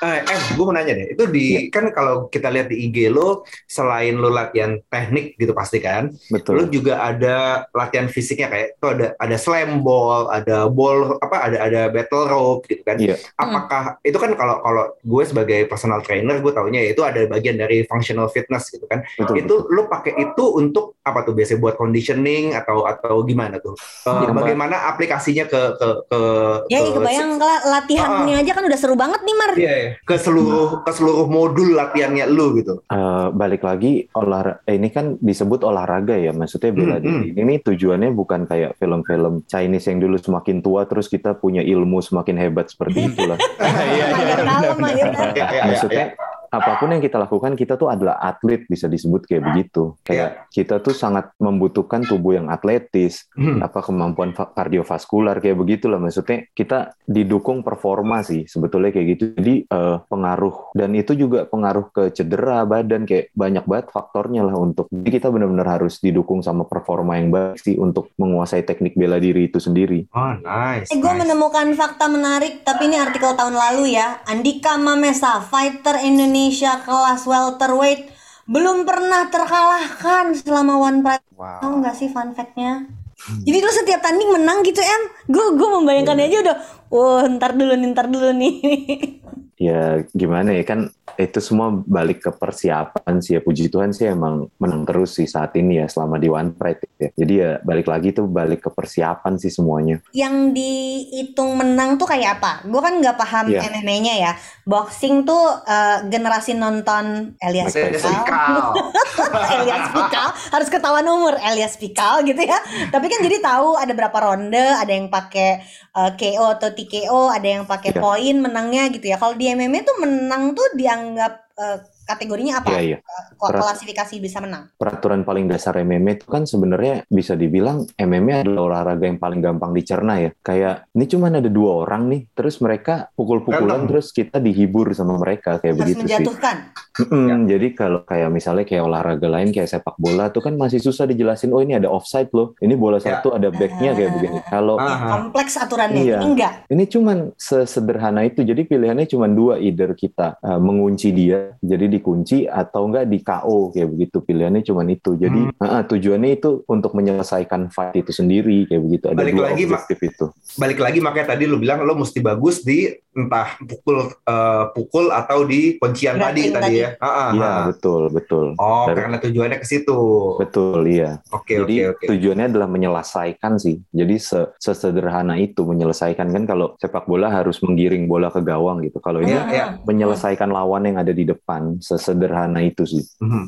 Eh, 0.00 0.18
em, 0.22 0.40
gue 0.50 0.64
mau 0.64 0.72
nanya 0.72 0.92
deh, 0.94 1.12
itu 1.12 1.24
di 1.28 1.44
Iya. 1.50 1.60
kan 1.68 1.84
kalau 1.90 2.26
kita 2.26 2.48
lihat 2.48 2.66
di 2.66 2.88
IG 2.88 3.08
lo 3.08 3.44
selain 3.66 4.16
lo 4.16 4.28
latihan 4.28 4.80
teknik 4.86 5.36
gitu 5.36 5.52
pasti 5.52 5.76
kan, 5.78 6.08
lo 6.08 6.32
Betul. 6.32 6.72
juga 6.72 7.00
ada 7.02 7.36
latihan 7.70 8.06
fisiknya 8.06 8.48
kayak 8.48 8.68
itu 8.74 8.86
ada 8.88 9.06
ada 9.14 9.36
slam 9.36 9.80
ball, 9.80 10.26
ada 10.26 10.66
ball 10.66 11.20
apa 11.20 11.36
ada 11.44 11.58
ada 11.60 11.80
battle 11.88 12.24
rope 12.26 12.64
gitu 12.66 12.80
kan. 12.80 12.96
Iya. 12.96 13.20
Apakah 13.36 14.00
itu 14.00 14.16
kan 14.16 14.32
kalau 14.34 14.56
kalau 14.60 14.84
gue 14.96 15.22
sebagai 15.22 15.60
personal 15.64 16.00
trainer 16.00 16.40
gue 16.40 16.48
taunya 16.50 16.80
ya 16.80 16.90
itu 16.90 17.02
ada 17.02 17.20
bagian 17.26 17.54
dari 17.54 17.84
functional 17.84 18.26
fitness 18.26 18.72
gitu 18.72 18.88
kan 18.88 19.04
Betul. 19.14 19.36
itu 19.38 19.54
lu 19.68 19.84
pakai 19.84 20.16
itu 20.16 20.44
untuk 20.56 20.96
apa 21.00 21.22
tuh 21.22 21.32
biasanya 21.32 21.60
buat 21.60 21.76
conditioning 21.76 22.52
atau 22.52 22.84
atau 22.84 23.20
gimana 23.22 23.56
tuh 23.58 23.76
Eh, 24.00 24.16
Mbak. 24.26 24.32
bagaimana 24.34 24.88
aplikasinya 24.88 25.44
ke 25.44 25.76
ke 25.76 25.88
ke 26.08 26.20
Ya, 26.68 26.80
ke- 26.80 26.88
ya 26.88 26.92
kebayang 26.94 27.32
lah 27.36 27.58
latihannya 27.68 28.34
aja 28.38 28.52
kan 28.52 28.64
udah 28.64 28.78
seru 28.78 28.94
banget 28.94 29.20
nih 29.20 29.34
Mar. 29.34 29.50
Iya, 29.54 29.74
iya. 29.76 29.89
Ke 30.00 30.14
seluruh 30.14 30.80
ke 30.80 30.90
seluruh 30.90 31.26
modul 31.26 31.72
latihannya 31.72 32.26
lu 32.26 32.54
gitu. 32.54 32.82
Eh, 32.84 33.26
balik 33.30 33.60
lagi 33.60 34.08
olahraga 34.12 34.62
ini 34.66 34.88
kan 34.88 35.16
disebut 35.16 35.62
olahraga 35.62 36.14
ya 36.14 36.30
maksudnya 36.30 36.70
bela 36.70 36.96
Hmm, 36.96 37.04
diri. 37.24 37.34
ini 37.34 37.54
tujuannya 37.58 38.10
bukan 38.10 38.44
kayak 38.44 38.76
film-film 38.76 39.42
Chinese 39.44 39.86
yang 39.86 39.98
dulu 39.98 40.16
semakin 40.16 40.58
tua 40.58 40.84
terus 40.84 41.06
kita 41.06 41.32
punya 41.32 41.60
ilmu 41.60 41.98
semakin 41.98 42.36
hebat 42.36 42.66
seperti 42.66 43.04
itulah. 43.08 43.36
Iya, 43.36 43.70
iya, 43.84 44.04
Makin 44.06 44.36
benar, 44.36 44.60
dalam 44.60 44.76
benar. 44.76 44.90
aja 44.90 45.04
udah. 45.04 45.26
ya, 45.32 45.46
ya, 45.48 45.62
maksudnya 45.64 46.04
apa 46.50 46.76
pun 46.76 46.90
yang 46.90 46.98
kita 46.98 47.16
lakukan 47.16 47.54
kita 47.54 47.74
tuh 47.74 47.86
adalah 47.86 48.18
atlet 48.18 48.66
bisa 48.66 48.84
disebut 48.84 49.24
kayak 49.24 49.42
begitu. 49.44 49.94
Kayak 50.02 50.50
kita 50.50 50.78
tuh 50.78 50.92
sangat 50.92 51.30
membutuhkan 51.36 52.02
tubuh 52.02 52.34
yang 52.34 52.48
atletis 52.48 53.30
Hmm. 53.32 53.60
apa 53.60 53.80
kemampuan 53.80 54.32
va- 54.32 54.50
kardiovaskular 54.50 55.38
kayak 55.38 55.54
begitulah. 55.56 55.96
Maksudnya 55.96 56.50
kita 56.50 56.78
didukung 57.00 57.62
performa 57.62 58.20
sih 58.20 58.44
sebetulnya 58.44 58.90
kayak 58.90 59.06
gitu. 59.08 59.24
Jadi 59.32 59.54
eh, 59.64 59.96
pengaruh. 60.02 60.72
Dan 60.72 60.90
itu 60.92 61.14
juga 61.14 61.44
pengaruh 61.44 61.86
ke 61.88 62.02
cedera 62.10 62.64
badan 62.64 63.04
kayak 63.04 63.30
banyak 63.32 63.64
banget 63.64 63.86
faktornya 63.88 64.42
lah 64.42 64.56
untuk. 64.56 64.90
Jadi 64.90 65.10
kita 65.12 65.28
benar-benar 65.28 65.78
harus 65.78 65.98
didukung 65.98 66.40
sama 66.40 66.64
performa 66.64 67.14
yang 67.14 67.30
baik 67.30 67.56
sih 67.56 67.76
untuk 67.76 68.10
menguasai 68.16 68.62
teknik 68.62 68.94
bela 68.94 69.16
diri 69.16 69.46
itu 69.46 69.58
sendiri. 69.58 70.10
Oh 70.10 70.34
nice, 70.36 70.88
Eh, 70.88 70.96
gue 70.96 71.06
nice. 71.06 71.20
menemukan 71.20 71.70
fakta 71.72 72.06
menarik, 72.06 72.60
tapi 72.60 72.88
ini 72.88 72.96
artikel 72.96 73.30
tahun 73.30 73.54
lalu 73.54 73.94
ya. 73.94 74.18
Andika 74.24 74.74
Mamesa, 74.74 75.38
fighter 75.42 76.00
Indonesia 76.00 76.39
kelas 76.88 77.28
welterweight, 77.28 78.08
belum 78.48 78.88
pernah 78.88 79.28
terkalahkan 79.28 80.32
selama 80.32 80.80
one 80.80 81.04
pride. 81.04 81.26
Wow. 81.36 81.60
Tahu 81.60 81.72
nggak 81.84 81.94
sih 82.00 82.08
fun 82.08 82.32
fact-nya? 82.32 82.88
Jadi 83.20 83.58
lu 83.60 83.68
setiap 83.68 84.00
tanding 84.00 84.32
menang 84.32 84.64
gitu 84.64 84.80
em? 84.80 85.02
Gue 85.28 85.52
gue 85.52 85.68
membayangkan 85.68 86.16
aja 86.24 86.36
udah, 86.40 86.56
wah 86.88 87.28
ntar 87.36 87.52
dulu 87.52 87.76
nih, 87.76 87.88
ntar 87.92 88.08
dulu 88.08 88.32
nih. 88.32 88.54
ya 89.60 90.00
gimana 90.16 90.56
ya 90.56 90.64
kan 90.64 90.88
itu 91.14 91.36
semua 91.36 91.68
balik 91.68 92.24
ke 92.24 92.32
persiapan 92.32 93.20
sih 93.20 93.36
ya 93.36 93.44
puji 93.44 93.68
Tuhan 93.68 93.92
sih 93.92 94.08
emang 94.08 94.48
menang 94.56 94.88
terus 94.88 95.20
sih 95.20 95.28
saat 95.28 95.52
ini 95.52 95.76
ya 95.76 95.84
selama 95.84 96.16
di 96.16 96.32
One 96.32 96.56
Pride 96.56 96.80
ya 96.96 97.12
jadi 97.12 97.34
ya 97.36 97.50
balik 97.60 97.84
lagi 97.84 98.16
tuh 98.16 98.24
balik 98.24 98.64
ke 98.64 98.70
persiapan 98.72 99.36
sih 99.36 99.52
semuanya 99.52 100.00
Yang 100.16 100.56
dihitung 100.56 101.60
menang 101.60 102.00
tuh 102.00 102.08
kayak 102.08 102.40
apa? 102.40 102.64
Gue 102.64 102.80
kan 102.80 102.96
nggak 102.96 103.16
paham 103.16 103.52
Iya. 103.52 103.60
MMA-nya 103.68 104.14
ya. 104.16 104.32
Boxing 104.64 105.26
tuh 105.26 105.44
eh, 105.60 106.08
generasi 106.08 106.56
nonton 106.56 107.36
Elias 107.36 107.76
Pikal. 107.76 108.72
Elias 109.60 109.86
Pikal 109.92 110.28
harus 110.54 110.68
ketahuan 110.70 111.04
umur 111.04 111.36
Elias 111.36 111.76
Pikal 111.76 112.24
gitu 112.24 112.40
ya. 112.40 112.56
Tapi 112.88 113.06
kan 113.10 113.20
jadi 113.20 113.42
tahu 113.42 113.76
ada 113.76 113.92
berapa 113.92 114.14
ronde, 114.14 114.56
ada 114.72 114.88
yang 114.88 115.12
pakai 115.12 115.60
eh, 115.90 116.10
KO 116.16 116.46
atau 116.54 116.70
TKO, 116.70 117.28
ada 117.28 117.44
yang 117.44 117.64
pakai 117.66 117.92
Iya. 117.92 118.00
poin 118.00 118.36
menangnya 118.38 118.88
gitu 118.88 119.04
ya. 119.04 119.18
Kalau 119.18 119.34
di 119.34 119.49
MMA 119.54 119.78
tuh 119.82 119.96
menang 120.02 120.54
tuh 120.54 120.68
dianggap 120.78 121.32
eh, 121.58 121.78
kategorinya 122.10 122.58
apa? 122.58 122.68
Iya, 122.74 122.80
iya. 122.82 122.98
Kok 123.38 123.48
Berat. 123.48 123.60
klasifikasi 123.62 124.14
bisa 124.18 124.38
menang? 124.42 124.66
peraturan 124.74 125.22
paling 125.22 125.46
dasar 125.46 125.78
MMA 125.78 126.18
itu 126.18 126.26
kan 126.26 126.42
sebenarnya 126.44 127.06
bisa 127.06 127.38
dibilang 127.38 127.86
MMA 127.94 128.42
adalah 128.42 128.62
olahraga 128.66 129.06
yang 129.06 129.16
paling 129.16 129.38
gampang 129.38 129.70
dicerna 129.70 130.18
ya. 130.18 130.30
Kayak 130.40 130.90
ini 130.92 131.04
cuma 131.06 131.30
ada 131.30 131.46
dua 131.46 131.86
orang 131.86 132.10
nih, 132.10 132.20
terus 132.34 132.58
mereka 132.58 133.08
pukul-pukulan, 133.14 133.86
terus 133.86 134.10
kita 134.10 134.36
dihibur 134.36 134.90
sama 134.92 135.14
mereka 135.16 135.62
kayak 135.62 135.74
Harus 135.76 135.80
begitu 135.86 135.96
sih. 135.96 136.04
menjatuhkan. 136.04 136.56
Mm-mm, 137.00 137.46
Jadi 137.46 137.66
kalau 137.72 138.00
kayak 138.02 138.28
misalnya 138.28 138.64
kayak 138.66 138.82
olahraga 138.84 139.28
lain 139.30 139.54
kayak 139.54 139.70
sepak 139.70 139.94
bola 139.96 140.28
tuh 140.28 140.42
kan 140.42 140.58
masih 140.58 140.82
susah 140.82 141.06
dijelasin. 141.06 141.54
Oh 141.54 141.62
ini 141.62 141.78
ada 141.78 141.86
offside 141.88 142.28
loh, 142.34 142.52
ini 142.60 142.74
bola 142.74 142.98
Ya. 143.00 143.16
satu 143.22 143.32
ada 143.32 143.48
backnya 143.48 143.94
kayak 143.96 144.10
begini. 144.18 144.38
Kalau. 144.50 144.76
Ya, 144.76 144.90
Aha. 144.90 145.08
kompleks 145.16 145.54
aturannya. 145.56 146.02
Iya. 146.02 146.18
Ini 146.20 146.26
enggak. 146.26 146.52
ini 146.68 146.84
cuman 146.84 147.18
sesederhana 147.38 148.26
itu. 148.26 148.42
Jadi 148.42 148.66
pilihannya 148.66 149.06
cuma 149.06 149.30
dua, 149.30 149.56
either 149.60 149.92
kita 149.94 150.36
uh, 150.40 150.60
mengunci 150.60 151.12
dia, 151.12 151.54
jadi 151.62 151.86
dikunci 152.00 152.48
atau 152.48 152.88
enggak 152.88 153.04
di 153.06 153.20
KO 153.20 153.68
kayak 153.70 153.88
begitu. 153.92 154.16
Pilihannya 154.24 154.64
cuma 154.64 154.82
itu. 154.82 155.12
Jadi 155.14 155.40
Hmm. 155.52 155.60
uh, 155.60 155.84
tujuannya 155.84 156.30
itu 156.34 156.64
untuk 156.64 156.96
menyelesaikan 156.96 157.68
fight 157.68 158.00
itu 158.00 158.10
sendiri 158.10 158.64
kayak 158.64 158.82
begitu. 158.82 159.04
Ada 159.12 159.20
Balik 159.20 159.34
dua 159.36 159.46
lagi, 159.52 159.62
objektif 159.68 159.98
itu. 160.00 160.26
balik 160.56 160.80
lagi 160.80 160.98
makanya 160.98 161.36
tadi 161.36 161.44
lu 161.46 161.60
bilang 161.60 161.84
lo 161.84 161.94
mesti 161.94 162.18
bagus 162.18 162.64
di 162.64 162.88
entah 163.10 163.58
pukul 163.60 164.06
eh, 164.06 164.64
pukul 164.70 165.10
atau 165.10 165.42
di 165.42 165.74
kuncian 165.76 166.14
tadi 166.14 166.48
tadi 166.48 166.54
tadi. 166.54 166.74
ya 166.78 166.88
Ah, 166.96 167.10
ah, 167.10 167.28
Iya 167.34 167.42
ah. 167.44 167.64
betul 167.66 168.02
betul 168.08 168.46
oh 168.54 168.86
Dari- 168.86 168.96
karena 168.96 169.16
tujuannya 169.18 169.58
ke 169.58 169.66
situ 169.66 169.98
betul 170.38 170.86
iya. 170.86 171.18
oke 171.28 171.50
Jadi 171.50 171.74
oke 171.84 171.90
oke 171.90 172.04
tujuannya 172.06 172.46
adalah 172.46 172.68
menyelesaikan 172.68 173.52
sih. 173.56 173.82
Jadi 173.90 174.14
se- 174.16 174.50
sesederhana 174.56 175.34
itu 175.36 175.62
menyelesaikan 175.62 176.30
kan 176.30 176.44
kalau 176.44 176.74
sepak 176.76 177.04
bola 177.04 177.28
harus 177.28 177.58
menggiring 177.60 178.06
bola 178.06 178.30
ke 178.30 178.40
gawang 178.40 178.78
gitu. 178.80 178.98
Kalau 178.98 179.18
ini 179.18 179.32
Iya, 179.32 179.42
iya. 179.50 179.66
menyelesaikan 179.82 180.48
lawan 180.48 180.86
yang 180.86 180.96
ada 180.96 181.10
di 181.10 181.22
depan, 181.22 181.78
sesederhana 181.78 182.62
itu 182.62 182.86
sih. 182.86 183.02
Mhm. 183.18 183.44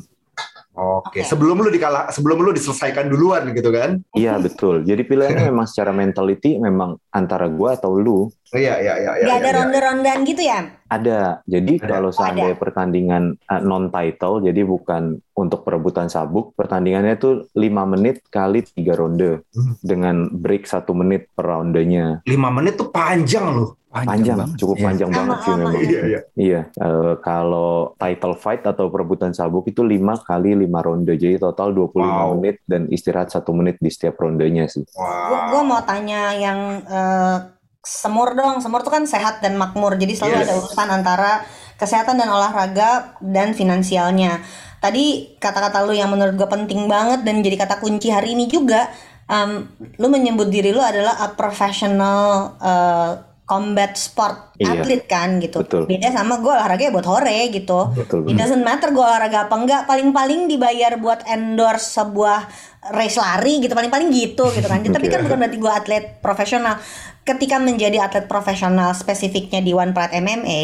Oke, 0.73 1.21
Oke. 1.21 1.21
sebelum 1.21 1.61
lu 1.61 1.69
dikalah, 1.69 2.09
sebelum 2.09 2.41
lu 2.41 2.49
diselesaikan 2.49 3.05
duluan 3.05 3.45
gitu 3.53 3.69
kan? 3.69 4.01
Iya 4.17 4.41
betul. 4.41 4.81
Jadi 4.81 5.05
pilihannya 5.05 5.53
memang 5.53 5.69
secara 5.69 5.93
mentality 5.93 6.57
memang 6.57 6.97
antara 7.09 7.45
gua 7.45 7.77
atau 7.77 7.93
lu 7.93 8.33
Oh, 8.53 8.61
Iya, 8.61 8.77
iya, 8.77 8.93
iya, 9.01 9.11
iya. 9.17 9.25
Gak 9.25 9.33
ada 9.33 9.41
iya, 9.41 9.49
iya. 9.49 9.57
ronde-rondean 9.57 10.19
gitu 10.29 10.41
ya? 10.45 10.59
Ada. 10.85 11.41
Jadi 11.49 11.81
Ada. 11.81 11.89
kalau 11.89 12.09
Oh, 12.09 12.15
seandainya 12.15 12.53
pertandingan 12.53 13.23
non 13.65 13.89
title, 13.89 14.45
jadi 14.45 14.61
bukan 14.61 15.17
untuk 15.33 15.65
perebutan 15.65 16.05
sabuk, 16.05 16.53
pertandingannya 16.53 17.17
itu 17.17 17.49
5 17.57 17.89
menit 17.89 18.21
kali 18.29 18.61
tiga 18.61 18.93
ronde 18.93 19.41
Hmm. 19.57 19.73
dengan 19.81 20.29
break 20.29 20.69
satu 20.69 20.93
menit 20.93 21.33
per 21.33 21.49
rondenya. 21.49 22.21
Lima 22.29 22.53
menit 22.53 22.77
tuh 22.77 22.93
panjang 22.93 23.57
loh. 23.57 23.73
Panjang, 23.93 24.37
banget. 24.41 24.57
cukup 24.57 24.75
Iya. 24.75 24.85
panjang 24.89 25.11
banget 25.13 25.37
sih 25.37 25.53
memang. 25.53 25.73
Iya, 25.77 26.01
iya. 26.01 26.19
Iya, 26.33 26.61
eh, 26.73 27.13
kalau 27.21 27.93
title 27.95 28.33
fight 28.33 28.65
atau 28.65 28.89
perebutan 28.89 29.31
sabuk 29.31 29.69
itu 29.69 29.85
5 29.85 30.17
kali 30.19 30.57
5 30.57 30.81
ronde, 30.81 31.13
jadi 31.13 31.37
total 31.37 31.69
25 31.71 32.01
Wow. 32.25 32.33
menit 32.33 32.57
dan 32.65 32.89
istirahat 32.89 33.29
satu 33.29 33.53
menit 33.53 33.77
di 33.77 33.87
setiap 33.87 34.17
rondenya 34.17 34.65
sih. 34.65 34.81
Wah. 34.97 35.53
Gue 35.53 35.61
mau 35.61 35.81
tanya 35.81 36.33
yang 36.33 36.59
eh, 36.83 37.37
semur 37.79 38.33
dong. 38.33 38.57
Semur 38.57 38.81
tuh 38.81 38.89
kan 38.89 39.05
sehat 39.05 39.39
dan 39.39 39.53
makmur. 39.55 39.93
Jadi 39.93 40.15
selalu 40.15 40.35
Yes. 40.39 40.43
ada 40.43 40.53
urusan 40.57 40.89
antara 40.89 41.31
kesehatan 41.75 42.15
dan 42.15 42.29
olahraga 42.29 42.89
dan 43.19 43.51
finansialnya. 43.51 44.39
Tadi 44.79 45.37
kata-kata 45.37 45.83
lu 45.83 45.93
yang 45.93 46.09
menurut 46.09 46.33
gue 46.33 46.47
penting 46.47 46.87
banget 46.87 47.21
dan 47.21 47.39
jadi 47.39 47.55
kata 47.55 47.77
kunci 47.77 48.07
hari 48.07 48.33
ini 48.33 48.47
juga 48.47 48.87
um, 49.27 49.67
lu 49.95 50.07
menyebut 50.07 50.47
diri 50.47 50.71
lu 50.71 50.79
adalah 50.79 51.19
a 51.19 51.31
professional 51.31 52.19
uh, 52.59 53.11
combat 53.43 53.99
sport 53.99 54.55
Iya. 54.55 54.79
atlet 54.79 55.03
kan 55.03 55.43
gitu. 55.43 55.59
Betul. 55.65 55.83
Beda 55.83 56.07
sama 56.15 56.39
gue 56.39 56.47
olahraga 56.47 56.87
ya 56.87 56.91
buat 56.95 57.03
hore 57.03 57.51
gitu. 57.51 57.91
Betul. 57.91 58.23
It 58.31 58.39
doesn't 58.39 58.63
matter 58.63 58.95
gue 58.95 59.03
olahraga 59.03 59.51
apa 59.51 59.55
enggak, 59.59 59.81
paling-paling 59.83 60.47
dibayar 60.47 60.95
buat 60.95 61.27
endorse 61.27 61.99
sebuah 61.99 62.47
race 62.95 63.19
lari 63.19 63.59
gitu, 63.59 63.75
paling-paling 63.75 64.09
gitu 64.15 64.47
gitu 64.47 64.67
kan. 64.67 64.79
Tapi 64.95 65.07
kan 65.11 65.27
bukan 65.27 65.37
berarti 65.43 65.57
gue 65.59 65.73
atlet 65.73 66.05
profesional. 66.23 66.79
Ketika 67.23 67.59
menjadi 67.59 68.03
atlet 68.03 68.27
profesional 68.27 68.95
spesifiknya 68.95 69.59
di 69.59 69.75
One 69.75 69.91
Pride 69.91 70.15
MMA, 70.15 70.61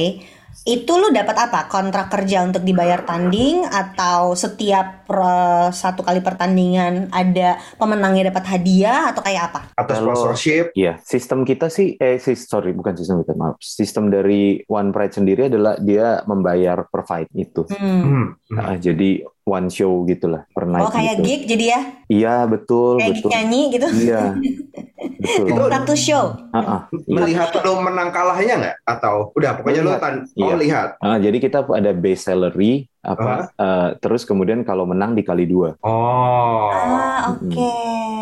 itu 0.68 0.92
lu 1.00 1.10
dapat 1.10 1.36
apa? 1.50 1.66
Kontrak 1.72 2.12
kerja 2.12 2.44
untuk 2.44 2.62
dibayar 2.62 3.02
tanding 3.08 3.64
atau 3.66 4.36
setiap 4.36 5.08
eh, 5.08 5.68
satu 5.72 6.04
kali 6.04 6.20
pertandingan 6.20 7.10
ada 7.10 7.58
pemenangnya 7.80 8.30
dapat 8.30 8.46
hadiah 8.58 9.10
atau 9.10 9.22
kayak 9.24 9.44
apa? 9.54 9.60
Atau 9.74 10.04
sponsorship. 10.04 10.76
Iya, 10.76 11.00
sistem 11.02 11.48
kita 11.48 11.72
sih, 11.72 11.96
eh, 11.98 12.20
sis, 12.20 12.46
sorry, 12.46 12.76
bukan 12.76 12.94
sistem 12.94 13.24
kita, 13.24 13.34
maaf. 13.34 13.58
Sistem 13.64 14.12
dari 14.12 14.62
One 14.68 14.94
Pride 14.94 15.16
sendiri 15.16 15.48
adalah 15.48 15.80
dia 15.80 16.22
membayar 16.28 16.86
per 16.86 17.02
fight 17.08 17.30
itu. 17.34 17.66
Hmm. 17.72 18.04
Hmm. 18.04 18.28
Nah, 18.54 18.76
jadi 18.78 19.24
one 19.44 19.68
show 19.68 20.04
gitulah 20.04 20.44
per 20.50 20.64
night 20.64 20.84
Oh 20.84 20.92
kayak 20.92 21.18
gitu. 21.18 21.26
gig 21.26 21.42
jadi 21.48 21.66
ya, 21.68 21.80
Iya 22.08 22.36
betul 22.46 22.98
kayak 22.98 23.08
gig 23.10 23.18
betul. 23.20 23.30
nyanyi 23.32 23.62
gitu. 23.70 23.88
Iya 23.90 24.22
betul. 24.34 25.46
Itu 25.46 25.62
Satu 25.74 25.96
show. 25.96 26.26
Ah, 26.50 26.60
ah. 26.60 26.82
Melihat 27.06 27.50
lo 27.60 27.80
menang 27.80 28.10
kalahnya 28.10 28.54
nggak? 28.58 28.76
Atau 28.86 29.32
udah 29.34 29.52
pokoknya 29.56 29.82
lo 29.82 29.96
tan 29.96 30.26
oh 30.26 30.38
Iya. 30.38 30.56
lihat. 30.56 30.90
Ah, 31.00 31.18
jadi 31.18 31.38
kita 31.38 31.66
ada 31.66 31.92
base 31.92 32.24
salary 32.24 32.86
apa, 33.00 33.50
eh, 33.50 33.90
terus 33.98 34.24
kemudian 34.24 34.62
kalau 34.62 34.84
menang 34.84 35.16
dikali 35.16 35.44
dua. 35.44 35.80
Oh. 35.82 36.70
Ah 36.70 37.32
oke, 37.32 37.70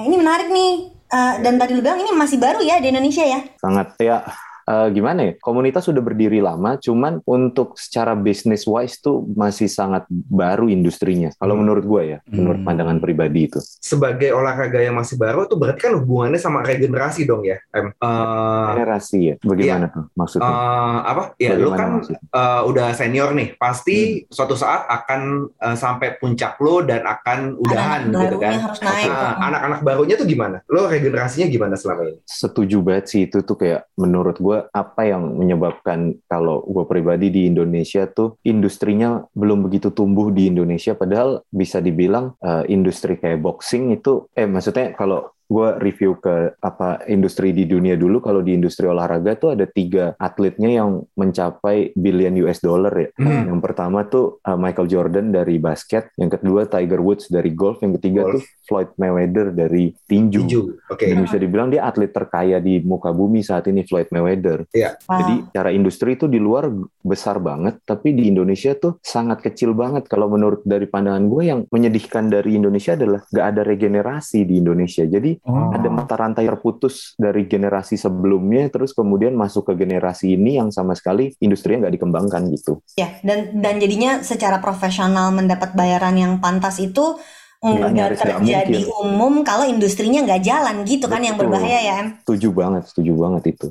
ini 0.05 0.15
menarik 0.15 0.47
nih. 0.47 0.73
Eh, 1.07 1.33
dan 1.39 1.55
tadi 1.55 1.71
lu 1.71 1.79
bilang 1.79 1.97
ini 1.97 2.11
masih 2.11 2.35
baru 2.35 2.59
ya 2.59 2.77
di 2.77 2.89
Indonesia 2.89 3.23
ya? 3.23 3.39
Sangat 3.57 3.95
ya 3.97 4.21
eh, 4.67 4.87
gimana 4.91 5.19
ya? 5.23 5.33
Komunitas 5.39 5.83
sudah 5.83 5.99
berdiri 5.99 6.37
lama, 6.37 6.75
cuman 6.75 7.23
untuk 7.23 7.73
secara 7.75 8.13
business 8.13 8.63
wise 8.63 8.97
tuh 8.97 9.23
masih 9.31 9.65
sangat 9.65 10.03
baru 10.09 10.67
industrinya. 10.67 11.31
Kalau 11.33 11.55
Hmm. 11.55 11.63
menurut 11.63 11.83
gue 11.83 12.03
ya, 12.05 12.19
menurut 12.27 12.59
Hmm. 12.59 12.67
pandangan 12.67 12.97
pribadi 12.99 13.47
itu. 13.47 13.59
Sebagai 13.79 14.31
olahraga 14.31 14.77
yang 14.77 14.93
masih 14.93 15.15
baru 15.15 15.45
tuh 15.45 15.55
berarti 15.55 15.79
kan 15.81 15.95
hubungannya 15.95 16.37
sama 16.37 16.61
regenerasi 16.61 17.23
dong 17.23 17.41
ya, 17.41 17.57
Em. 17.71 17.89
Eh, 17.91 18.65
Generasi 18.67 19.17
ya, 19.23 19.35
bagaimana 19.39 19.85
tuh 19.87 20.03
maksudnya? 20.13 20.47
eh, 20.47 20.99
apa? 21.05 21.23
Ya 21.37 21.53
lu 21.53 21.71
Bagaimana 21.71 21.77
kan 21.77 21.87
maksudnya? 21.97 22.21
eh, 22.27 22.61
udah 22.63 22.87
senior 22.91 23.29
nih, 23.31 23.49
pasti 23.55 23.97
suatu 24.27 24.53
saat 24.53 24.83
akan 24.85 25.21
eh, 25.57 25.75
sampai 25.75 26.17
puncak 26.17 26.59
lo 26.59 26.81
dan 26.81 27.03
akan 27.03 27.55
udahan 27.57 28.01
Anak 28.09 28.21
gitu 28.23 28.35
kan. 28.37 28.51
yang 28.51 28.63
harus 28.63 28.79
naik. 28.81 29.07
Anak-anak 29.39 29.79
barunya 29.81 30.15
tuh 30.15 30.25
gimana? 30.25 30.59
Lo 30.67 30.85
regenerasinya 30.85 31.47
gimana 31.47 31.75
selama 31.75 32.03
ini? 32.05 32.19
setuju 32.27 32.79
banget 32.79 33.05
sih 33.07 33.21
itu 33.23 33.41
tuh 33.41 33.55
kayak 33.55 33.87
menurut 33.95 34.37
gue 34.37 34.56
apa 34.73 35.01
yang 35.05 35.37
menyebabkan 35.37 36.17
kalau 36.25 36.65
gue 36.65 36.85
pribadi 36.89 37.29
di 37.29 37.41
Indonesia 37.45 38.09
tuh 38.09 38.39
industrinya 38.47 39.21
belum 39.37 39.65
begitu 39.67 39.93
tumbuh 39.93 40.33
di 40.33 40.49
Indonesia 40.49 40.97
padahal 40.97 41.45
bisa 41.53 41.77
dibilang 41.83 42.33
eh, 42.41 42.63
industri 42.73 43.19
kayak 43.21 43.43
boxing 43.43 43.93
itu 43.93 44.25
eh 44.33 44.49
maksudnya 44.49 44.97
kalau 44.97 45.29
gue 45.47 45.67
review 45.79 46.19
ke 46.19 46.59
apa 46.59 47.07
industri 47.07 47.55
di 47.55 47.63
dunia 47.63 47.95
dulu 47.95 48.19
kalau 48.19 48.43
di 48.43 48.51
industri 48.51 48.83
olahraga 48.83 49.39
tuh 49.39 49.55
ada 49.55 49.63
tiga 49.63 50.11
atletnya 50.19 50.67
yang 50.69 51.07
mencapai 51.15 51.95
billion 51.95 52.35
US 52.45 52.59
dollar 52.59 52.91
ya 52.93 53.09
Hmm. 53.17 53.49
yang 53.49 53.59
pertama 53.59 54.05
tuh 54.05 54.37
uh, 54.43 54.59
Michael 54.59 54.85
Jordan 54.85 55.31
dari 55.31 55.57
basket 55.57 56.11
yang 56.19 56.29
kedua 56.29 56.67
Tiger 56.67 56.99
Woods 56.99 57.31
dari 57.31 57.49
golf 57.51 57.79
yang 57.79 57.95
ketiga 57.97 58.27
Golf. 58.27 58.39
tuh 58.39 58.43
Floyd 58.67 58.91
Mayweather 58.95 59.49
dari 59.49 59.95
tinju 60.05 60.43
Tinju. 60.43 60.61
Oke. 60.91 61.07
dan 61.07 61.23
bisa 61.23 61.39
dibilang 61.39 61.71
dia 61.71 61.87
atlet 61.87 62.11
terkaya 62.11 62.59
di 62.59 62.83
muka 62.83 63.09
bumi 63.09 63.39
saat 63.41 63.65
ini 63.67 63.87
Floyd 63.87 64.11
Mayweather. 64.11 64.67
Wow. 64.67 65.17
Jadi 65.17 65.33
cara 65.49 65.69
industri 65.71 66.13
itu 66.13 66.27
di 66.27 66.37
luar 66.37 66.67
besar 67.07 67.39
banget, 67.39 67.79
tapi 67.87 68.11
di 68.11 68.27
Indonesia 68.27 68.75
tuh 68.75 68.99
sangat 68.99 69.39
kecil 69.39 69.71
banget. 69.73 70.05
Kalau 70.11 70.27
menurut 70.27 70.61
dari 70.67 70.85
pandangan 70.85 71.25
gue 71.31 71.43
yang 71.47 71.59
menyedihkan 71.71 72.27
dari 72.27 72.59
Indonesia 72.59 72.93
adalah 72.99 73.23
gak 73.31 73.45
ada 73.55 73.61
regenerasi 73.63 74.43
di 74.43 74.59
Indonesia. 74.59 75.07
Jadi 75.07 75.39
Oh. 75.47 75.71
ada 75.71 75.87
mata 75.87 76.19
rantai 76.19 76.43
terputus 76.43 77.15
dari 77.15 77.47
generasi 77.47 77.95
sebelumnya, 77.95 78.67
terus 78.67 78.91
kemudian 78.91 79.31
masuk 79.31 79.71
ke 79.71 79.87
generasi 79.87 80.35
ini 80.35 80.59
yang 80.59 80.75
sama 80.75 80.91
sekali 80.91 81.31
industrinya 81.39 81.87
nggak 81.87 81.95
dikembangkan 81.95 82.41
gitu. 82.51 82.83
Ya, 82.99 83.15
dan 83.23 83.63
dan 83.63 83.79
jadinya 83.79 84.19
secara 84.25 84.59
profesional 84.59 85.31
mendapat 85.31 85.71
bayaran 85.71 86.19
yang 86.19 86.33
pantas 86.43 86.83
itu 86.83 87.15
Nggak, 87.57 88.21
terjadi 88.21 88.85
mungkin. 88.85 89.01
umum 89.01 89.33
kalau 89.41 89.65
industrinya 89.65 90.21
nggak 90.21 90.41
jalan 90.41 90.85
gitu 90.85 91.05
kan 91.05 91.19
yang 91.19 91.33
berbahaya 91.35 91.79
ya 91.79 91.93
Em. 91.97 92.07
Setuju 92.21 92.53
banget, 92.53 92.83
setuju 92.85 93.17
banget 93.17 93.43
itu. 93.49 93.67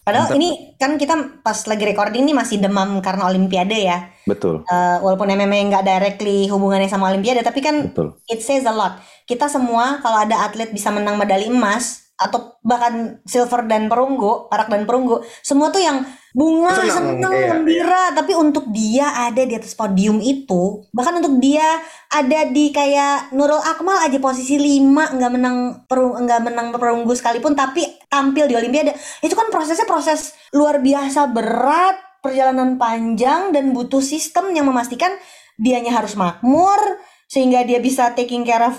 Padahal 0.00 0.28
Mantap. 0.28 0.38
ini 0.38 0.48
kan 0.76 0.90
kita 0.94 1.14
pas 1.40 1.56
lagi 1.64 1.84
recording 1.84 2.22
ini 2.22 2.32
masih 2.32 2.56
demam 2.56 3.00
karena 3.00 3.24
Olimpiade 3.24 3.78
ya. 3.80 4.12
Betul, 4.22 4.60
Eh, 4.62 4.96
walaupun 5.00 5.26
MMA 5.26 5.66
nggak 5.66 5.82
directly 5.82 6.46
hubungannya 6.46 6.86
sama 6.86 7.08
Olimpiade, 7.08 7.40
tapi 7.40 7.58
kan 7.58 7.88
betul. 7.88 8.20
it 8.26 8.40
says 8.40 8.62
a 8.62 8.70
lot. 8.70 9.00
Kita 9.24 9.46
semua 9.46 9.98
kalau 9.98 10.20
ada 10.20 10.44
atlet 10.44 10.68
bisa 10.68 10.90
menang 10.90 11.16
medali 11.16 11.48
emas 11.48 12.09
atau 12.20 12.60
bahkan 12.60 13.24
silver 13.24 13.64
dan 13.64 13.88
perunggu, 13.88 14.52
perak 14.52 14.68
dan 14.68 14.84
perunggu, 14.84 15.24
semua 15.40 15.72
tuh 15.72 15.80
yang 15.80 16.04
bunga, 16.36 16.84
Senang, 16.84 17.16
senang, 17.16 17.32
iya, 17.32 17.48
gembira, 17.56 18.02
tapi 18.12 18.36
untuk 18.36 18.68
dia 18.68 19.08
ada 19.16 19.40
di 19.40 19.56
atas 19.56 19.72
podium 19.72 20.20
itu, 20.20 20.84
bahkan 20.92 21.16
untuk 21.16 21.40
dia 21.40 21.64
ada 22.12 22.46
di 22.52 22.68
kayak 22.70 23.32
Nurul 23.32 23.64
Akmal 23.64 24.04
aja 24.04 24.20
posisi 24.20 24.60
5 24.60 25.16
nggak 25.16 25.32
menang 25.32 25.56
peru, 25.88 26.12
nggak 26.20 26.40
menang 26.44 26.68
perunggu 26.76 27.16
sekalipun 27.16 27.56
tapi 27.56 27.88
tampil 28.12 28.46
di 28.46 28.54
Olimpiade. 28.54 28.92
Itu 29.24 29.32
kan 29.32 29.48
prosesnya 29.48 29.88
proses 29.88 30.36
luar 30.52 30.78
biasa 30.84 31.32
berat, 31.32 31.96
perjalanan 32.20 32.76
panjang 32.76 33.50
dan 33.56 33.72
butuh 33.72 34.04
sistem 34.04 34.52
yang 34.52 34.68
memastikan 34.68 35.10
dianya 35.56 35.96
harus 35.96 36.14
makmur 36.20 37.00
sehingga 37.32 37.64
dia 37.64 37.80
bisa 37.80 38.12
taking 38.12 38.44
care 38.44 38.64
of 38.64 38.76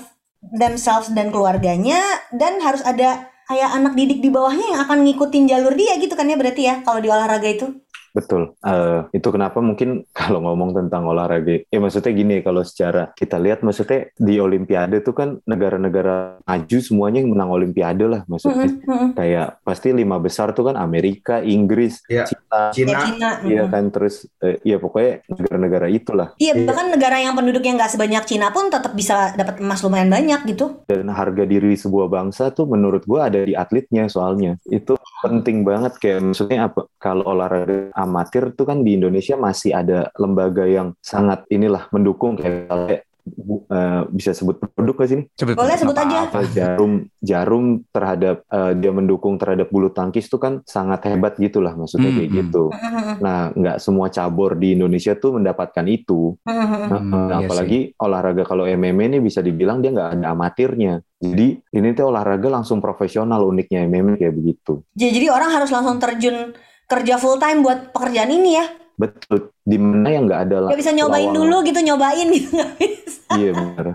themselves 0.53 1.10
dan 1.13 1.29
keluarganya 1.29 2.01
dan 2.33 2.62
harus 2.62 2.81
ada 2.81 3.31
kayak 3.50 3.69
anak 3.74 3.93
didik 3.98 4.19
di 4.21 4.29
bawahnya 4.29 4.65
yang 4.75 4.81
akan 4.86 5.05
ngikutin 5.05 5.43
jalur 5.50 5.74
dia 5.74 5.98
gitu 5.98 6.13
kan 6.13 6.29
ya 6.29 6.38
berarti 6.38 6.62
ya 6.67 6.75
kalau 6.86 7.00
di 7.01 7.10
olahraga 7.10 7.50
itu 7.50 7.67
Betul. 8.12 8.56
Eh, 8.63 9.00
itu 9.15 9.27
kenapa 9.32 9.63
mungkin 9.63 10.03
kalau 10.20 10.44
ngomong 10.44 10.75
tentang 10.75 11.08
olahraga, 11.08 11.63
ya 11.68 11.80
maksudnya 11.80 12.12
gini 12.12 12.36
kalau 12.44 12.62
secara 12.62 13.12
kita 13.15 13.39
lihat, 13.39 13.63
maksudnya 13.63 14.12
di 14.15 14.38
Olimpiade 14.38 15.00
tuh 15.01 15.15
kan 15.15 15.39
negara-negara 15.48 16.44
maju 16.44 16.77
semuanya 16.84 17.24
yang 17.24 17.32
menang 17.32 17.51
Olimpiade 17.51 18.06
lah, 18.08 18.22
maksudnya 18.27 18.68
Mm-mm, 18.68 18.88
mm-mm. 18.88 19.10
kayak 19.15 19.63
pasti 19.63 19.96
lima 19.96 20.20
besar 20.20 20.51
tuh 20.51 20.72
kan 20.72 20.75
Amerika, 20.77 21.39
Inggris, 21.41 22.03
Iya. 22.12 22.27
Cina, 22.27 22.41
Ya, 22.51 22.72
Cina. 22.75 23.00
Cina 23.08 23.30
iya 23.48 23.63
mm-mm. 23.65 23.74
kan 23.74 23.84
terus, 23.89 24.27
eh, 24.44 24.60
ya 24.68 24.77
pokoknya 24.77 25.24
negara-negara 25.32 25.88
itulah. 25.88 26.27
Iya, 26.38 26.53
bahkan 26.68 26.91
negara 26.91 27.18
yang 27.20 27.34
penduduknya 27.34 27.80
nggak 27.80 27.91
sebanyak 27.96 28.24
Cina 28.27 28.51
pun 28.51 28.68
tetap 28.68 28.91
bisa 28.94 29.34
dapat 29.36 29.63
emas 29.63 29.82
lumayan 29.82 30.12
banyak 30.12 30.44
gitu. 30.51 30.84
Dan 30.88 31.08
harga 31.12 31.44
diri 31.48 31.74
sebuah 31.75 32.08
bangsa 32.12 32.51
tuh 32.51 32.68
menurut 32.68 33.08
gua 33.08 33.32
ada 33.32 33.39
di 33.41 33.56
atletnya 33.56 34.08
soalnya. 34.12 34.60
Itu 34.68 35.00
penting 35.24 35.63
banget 35.63 35.98
kayak 36.01 36.20
maksudnya 36.34 36.68
apa? 36.68 36.89
Kalau 36.98 37.25
olahraga 37.25 37.94
amatir 38.01 38.51
tuh 38.51 38.65
kan 38.65 38.81
di 38.81 38.98
Indonesia 38.98 39.36
masih 39.36 39.72
ada 39.72 40.10
lembaga 40.15 40.65
yang 40.65 40.93
sangat 41.00 41.46
inilah 41.48 41.86
mendukung 41.89 42.36
kayak 42.36 43.05
bu- 43.22 43.70
eh, 43.70 44.01
bisa 44.10 44.34
sebut 44.34 44.58
produk 44.58 44.98
gak 44.98 45.08
sih 45.08 45.15
ini? 45.15 45.25
Sebut, 45.38 45.53
Boleh 45.53 45.77
sebut 45.77 45.93
apa- 45.93 46.10
aja. 46.10 46.17
apa. 46.25 46.39
Jarum 46.50 46.91
jarum 47.22 47.65
terhadap 47.88 48.41
eh, 48.43 48.74
dia 48.75 48.89
mendukung 48.89 49.38
terhadap 49.38 49.70
bulu 49.70 49.93
tangkis 49.93 50.25
tuh 50.25 50.41
kan 50.41 50.65
sangat 50.65 51.05
hebat 51.05 51.38
gitulah 51.38 51.70
maksudnya 51.72 52.10
Hmm, 52.10 52.17
kayak 52.17 52.29
hmm. 52.29 52.39
gitu. 52.41 52.63
Nah, 53.22 53.53
nggak 53.53 53.77
semua 53.77 54.10
cabur 54.10 54.58
di 54.58 54.74
Indonesia 54.74 55.13
tuh 55.13 55.38
mendapatkan 55.38 55.86
itu. 55.86 56.34
Nah, 56.43 56.65
Hmm, 56.98 57.29
iya 57.29 57.46
apalagi 57.46 57.79
olahraga 57.96 58.41
kalau 58.41 58.65
MMA 58.65 59.05
ini 59.08 59.20
bisa 59.22 59.39
dibilang 59.39 59.79
dia 59.79 59.93
nggak 59.93 60.10
ada 60.17 60.25
amatirnya. 60.27 60.93
Jadi 61.22 61.48
ini 61.72 61.88
tuh 61.93 62.10
olahraga 62.10 62.50
langsung 62.50 62.81
profesional 62.81 63.46
uniknya 63.46 63.86
MMA 63.86 64.17
kayak 64.17 64.34
begitu. 64.34 64.81
Jadi 64.98 65.12
jadi 65.13 65.27
orang 65.29 65.53
harus 65.53 65.70
langsung 65.70 66.01
terjun 66.01 66.58
kerja 66.91 67.15
full 67.15 67.39
time 67.39 67.63
buat 67.63 67.95
pekerjaan 67.95 68.27
ini 68.27 68.60
ya. 68.60 68.67
Betul. 69.00 69.50
Di 69.63 69.77
mana 69.79 70.10
yang 70.12 70.27
nggak 70.27 70.41
ada 70.45 70.55
Gak 70.69 70.81
bisa 70.81 70.91
nyobain 70.91 71.31
lawang- 71.31 71.38
dulu 71.39 71.55
gitu, 71.63 71.79
nyobain 71.79 72.27
gitu 72.27 72.50
nggak 72.51 72.71
bisa. 72.77 73.31
Iya 73.31 73.51
benar. 73.55 73.86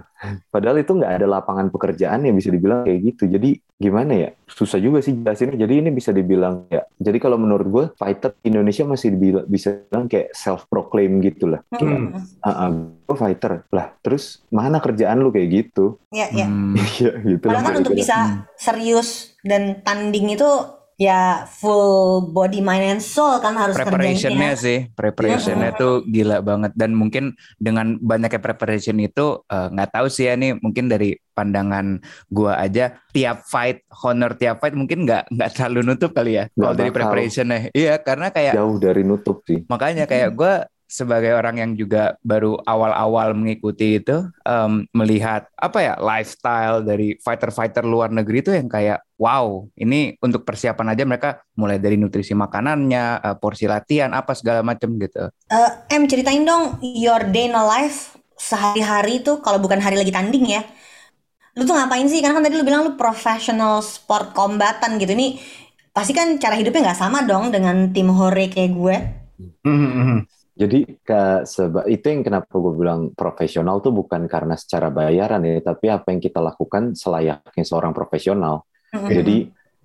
Padahal 0.49 0.77
itu 0.81 0.93
nggak 0.97 1.13
ada 1.21 1.27
lapangan 1.29 1.69
pekerjaan 1.69 2.25
yang 2.25 2.35
bisa 2.35 2.49
dibilang 2.49 2.83
kayak 2.83 3.01
gitu. 3.05 3.29
Jadi 3.29 3.61
gimana 3.77 4.13
ya? 4.17 4.29
Susah 4.49 4.81
juga 4.81 5.05
sih 5.05 5.13
jelasinnya. 5.13 5.61
Jadi 5.61 5.85
ini 5.85 5.91
bisa 5.93 6.11
dibilang 6.11 6.65
ya. 6.73 6.83
Jadi 6.97 7.19
kalau 7.21 7.37
menurut 7.37 7.67
gue 7.69 7.85
fighter 8.01 8.33
Indonesia 8.43 8.89
masih 8.89 9.13
dibilang, 9.13 9.45
bisa 9.47 9.77
bilang 9.93 10.09
kayak 10.09 10.33
self 10.33 10.65
proclaim 10.67 11.21
gitu 11.21 11.53
lah. 11.53 11.61
Hmm. 11.77 12.17
Ah, 12.41 12.67
ah, 12.67 12.71
gue 12.73 13.17
fighter 13.17 13.69
lah. 13.71 13.93
Terus 14.01 14.41
mana 14.49 14.81
kerjaan 14.81 15.21
lu 15.21 15.29
kayak 15.29 15.49
gitu? 15.53 16.01
Ya, 16.11 16.33
ya. 16.33 16.49
Hmm. 16.49 16.75
Iya 16.97 17.13
gitu. 17.21 17.45
Padahal 17.47 17.63
kan 17.63 17.75
lah. 17.77 17.81
untuk 17.85 17.95
bisa 17.95 18.17
serius 18.57 19.37
dan 19.45 19.85
tanding 19.85 20.33
itu 20.33 20.49
ya 20.97 21.45
full 21.45 22.25
body 22.33 22.65
mind 22.65 22.97
and 22.97 23.03
soul 23.05 23.37
kan 23.45 23.53
harus 23.53 23.77
preparationnya 23.77 24.57
kerjainnya. 24.57 24.65
sih 24.65 24.79
preparationnya 24.97 25.71
tuh 25.77 26.01
gila 26.09 26.41
banget. 26.41 26.73
Dan 26.73 26.97
mungkin 26.97 27.37
dengan 27.61 28.01
banyaknya 28.01 28.41
preparation 28.41 28.97
itu 29.01 29.45
eh, 29.45 29.69
nggak 29.73 29.93
tahu 29.93 30.07
sih 30.09 30.33
ya 30.33 30.35
nih 30.41 30.57
mungkin 30.57 30.89
dari 30.89 31.13
pandangan 31.37 32.01
gua 32.33 32.57
aja 32.57 32.97
tiap 33.13 33.45
fight 33.45 33.85
honor 33.93 34.41
tiap 34.41 34.57
fight 34.57 34.73
mungkin 34.73 35.05
nggak 35.05 35.29
nggak 35.29 35.51
terlalu 35.53 35.81
nutup 35.93 36.17
kali 36.17 36.41
ya 36.41 36.45
kalau 36.57 36.73
dari 36.73 36.91
preparationnya. 36.91 37.69
Iya 37.77 38.01
karena 38.01 38.33
kayak 38.33 38.57
Jauh 38.57 38.77
dari 38.81 39.05
nutup 39.05 39.45
sih. 39.45 39.69
makanya 39.69 40.09
kayak 40.09 40.33
gua 40.33 40.65
sebagai 40.87 41.35
orang 41.35 41.59
yang 41.59 41.73
juga 41.75 42.15
baru 42.23 42.57
awal-awal 42.63 43.35
mengikuti 43.35 43.99
itu 43.99 44.23
em, 44.47 44.87
melihat 44.95 45.51
apa 45.59 45.79
ya 45.83 45.95
lifestyle 45.99 46.87
dari 46.87 47.19
fighter-fighter 47.21 47.83
luar 47.83 48.15
negeri 48.15 48.39
itu 48.43 48.51
yang 48.55 48.71
kayak 48.71 49.03
wow 49.19 49.67
ini 49.75 50.15
untuk 50.23 50.47
persiapan 50.47 50.95
aja 50.95 51.03
mereka 51.03 51.31
mulai 51.59 51.83
dari 51.83 51.99
nutrisi 51.99 52.33
makanannya 52.39 53.05
eh, 53.23 53.37
porsi 53.43 53.67
latihan 53.67 54.15
apa 54.15 54.33
segala 54.39 54.63
macam 54.63 54.95
gitu 55.03 55.27
Eh, 55.47 55.71
em 55.95 56.03
ceritain 56.11 56.43
dong 56.43 56.83
your 56.83 57.23
day 57.31 57.47
in 57.47 57.55
a 57.55 57.63
life 57.63 58.19
sehari-hari 58.35 59.23
tuh 59.27 59.39
kalau 59.45 59.59
bukan 59.63 59.79
hari 59.79 59.95
lagi 60.01 60.11
tanding 60.11 60.45
ya. 60.51 60.63
Lu 61.57 61.63
tuh 61.69 61.75
ngapain 61.79 62.07
sih? 62.13 62.21
Karena 62.23 62.37
kan 62.39 62.45
tadi 62.47 62.57
lu 62.59 62.65
bilang 62.69 62.83
lu 62.87 62.93
professional 63.01 63.75
sport 63.95 64.27
kombatan 64.39 64.91
gitu. 65.03 65.13
Ini 65.19 65.29
pasti 65.97 66.13
kan 66.19 66.29
cara 66.43 66.55
hidupnya 66.61 66.83
nggak 66.93 67.01
sama 67.03 67.19
dong 67.31 67.45
dengan 67.55 67.77
tim 67.95 68.09
hore 68.19 68.47
kayak 68.55 68.73
gue. 68.81 68.97
Mhm, 69.39 69.73
mhm. 69.99 70.27
Jadi 70.57 71.05
ke 71.05 71.45
seba- 71.45 71.85
itu 71.85 72.09
yang 72.09 72.25
kenapa 72.25 72.49
gue 72.49 72.73
bilang 72.81 73.13
profesional 73.13 73.85
tuh 73.85 73.93
bukan 73.93 74.25
karena 74.25 74.57
secara 74.57 74.89
bayaran 74.89 75.45
ya, 75.45 75.61
tapi 75.61 75.93
apa 75.93 76.09
yang 76.09 76.21
kita 76.25 76.41
lakukan 76.41 76.97
selayaknya 76.97 77.61
seorang 77.61 77.93
profesional. 77.93 78.65
Mm-mm. 78.97 79.13
Jadi 79.13 79.37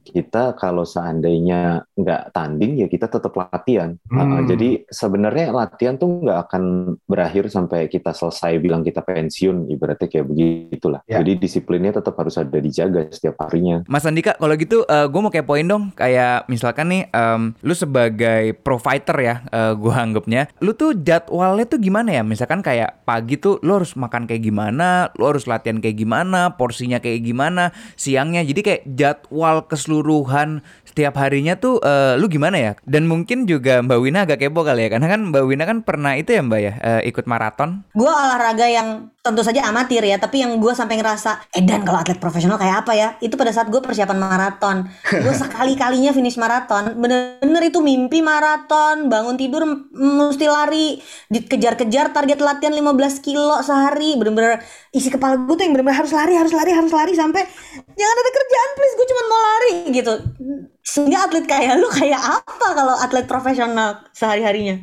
kita 0.02 0.58
kalau 0.58 0.84
seandainya 0.84 1.86
nggak 1.96 2.34
tanding 2.36 2.82
ya 2.82 2.88
kita 2.90 3.08
tetap 3.08 3.32
latihan. 3.38 3.96
Hmm. 4.10 4.20
Uh, 4.20 4.42
jadi 4.50 4.84
sebenarnya 4.90 5.54
latihan 5.54 5.96
tuh 5.96 6.26
nggak 6.26 6.40
akan 6.50 6.64
berakhir 7.08 7.48
sampai 7.48 7.88
kita 7.88 8.12
selesai 8.12 8.58
bilang 8.58 8.82
kita 8.82 9.06
pensiun, 9.06 9.70
ibaratnya 9.70 10.10
kayak 10.10 10.28
begitulah. 10.28 11.02
Ya. 11.06 11.22
Jadi 11.22 11.38
disiplinnya 11.40 11.96
tetap 11.96 12.18
harus 12.18 12.36
ada 12.36 12.58
dijaga 12.58 13.08
setiap 13.14 13.40
harinya. 13.48 13.86
Mas 13.86 14.04
Andika 14.04 14.36
kalau 14.36 14.58
gitu 14.58 14.84
gue 14.86 15.22
mau 15.22 15.32
kepoin 15.32 15.66
dong 15.66 15.94
kayak 15.94 16.50
misalkan 16.50 16.92
nih 16.92 17.04
em, 17.14 17.54
lu 17.62 17.74
sebagai 17.78 18.58
pro 18.60 18.82
fighter 18.82 19.18
ya 19.22 19.36
gue 19.78 19.94
anggapnya 19.94 20.52
lu 20.60 20.74
tuh 20.76 20.98
jadwalnya 20.98 21.64
tuh 21.70 21.80
gimana 21.80 22.10
ya 22.12 22.24
misalkan 22.26 22.60
kayak 22.66 23.06
pagi 23.06 23.38
tuh 23.38 23.62
lu 23.62 23.78
harus 23.78 23.94
makan 23.96 24.26
kayak 24.26 24.44
gimana 24.44 25.14
lu 25.16 25.30
harus 25.30 25.46
latihan 25.46 25.80
kayak 25.80 25.96
gimana 25.96 26.58
porsinya 26.58 27.00
kayak 27.00 27.24
gimana 27.24 27.72
siangnya 27.96 28.42
jadi 28.44 28.62
kayak 28.62 28.84
jadwal 28.90 29.64
keseluruhan 29.70 29.91
setiap 30.88 31.20
harinya 31.20 31.60
tuh 31.60 31.84
eh, 31.84 32.16
lu 32.16 32.32
gimana 32.32 32.56
ya? 32.56 32.72
Dan 32.88 33.12
mungkin 33.12 33.44
juga 33.44 33.84
Mbak 33.84 34.00
Wina 34.00 34.20
agak 34.24 34.40
kepo 34.40 34.64
kali 34.64 34.88
ya 34.88 34.90
karena 34.96 35.08
kan 35.12 35.22
Mbak 35.28 35.44
Wina 35.44 35.64
kan 35.68 35.78
pernah 35.84 36.16
itu 36.16 36.32
ya 36.32 36.42
Mbak 36.46 36.60
ya 36.64 36.74
eh, 36.80 37.02
ikut 37.12 37.28
maraton. 37.28 37.84
Gue 37.92 38.08
olahraga 38.08 38.72
yang 38.72 39.12
tentu 39.22 39.46
saja 39.46 39.62
amatir 39.70 40.02
ya, 40.02 40.18
tapi 40.18 40.42
yang 40.42 40.58
gue 40.58 40.74
sampai 40.74 40.98
ngerasa, 40.98 41.54
eh 41.54 41.62
dan 41.62 41.86
kalau 41.86 42.02
atlet 42.02 42.18
profesional 42.18 42.58
kayak 42.58 42.88
apa 42.88 42.94
ya? 42.98 43.08
Itu 43.22 43.38
pada 43.38 43.54
saat 43.54 43.70
gue 43.70 43.78
persiapan 43.78 44.18
maraton. 44.18 44.90
Gue 45.22 45.34
sekali-kalinya 45.42 46.10
finish 46.10 46.42
maraton, 46.42 46.98
bener-bener 46.98 47.70
itu 47.70 47.86
mimpi 47.86 48.26
maraton, 48.26 49.14
bangun 49.14 49.38
tidur 49.38 49.62
m- 49.68 49.92
mesti 49.94 50.50
lari, 50.50 50.98
dikejar-kejar 51.30 52.16
target 52.16 52.42
latihan 52.42 52.74
15 52.74 53.22
kilo 53.22 53.62
sehari, 53.62 54.18
bener-bener 54.18 54.58
isi 54.90 55.14
kepala 55.14 55.38
gue 55.38 55.54
tuh 55.54 55.64
yang 55.70 55.74
bener-bener 55.78 56.02
harus 56.02 56.12
lari, 56.16 56.34
harus 56.34 56.54
lari, 56.56 56.72
harus 56.74 56.90
lari 56.90 57.14
sampai 57.14 57.44
jangan 57.94 58.16
ada 58.18 58.32
kerjaan 58.34 58.70
please, 58.76 58.96
gue 58.98 59.08
cuma 59.08 59.24
mau 59.30 59.42
lari 59.42 59.74
gitu. 59.90 60.14
Sehingga 60.86 61.26
atlet 61.26 61.46
kayak 61.50 61.82
lu 61.82 61.90
kayak 61.90 62.22
apa 62.22 62.68
kalau 62.78 62.96
atlet 63.00 63.26
profesional 63.26 64.06
sehari-harinya? 64.14 64.78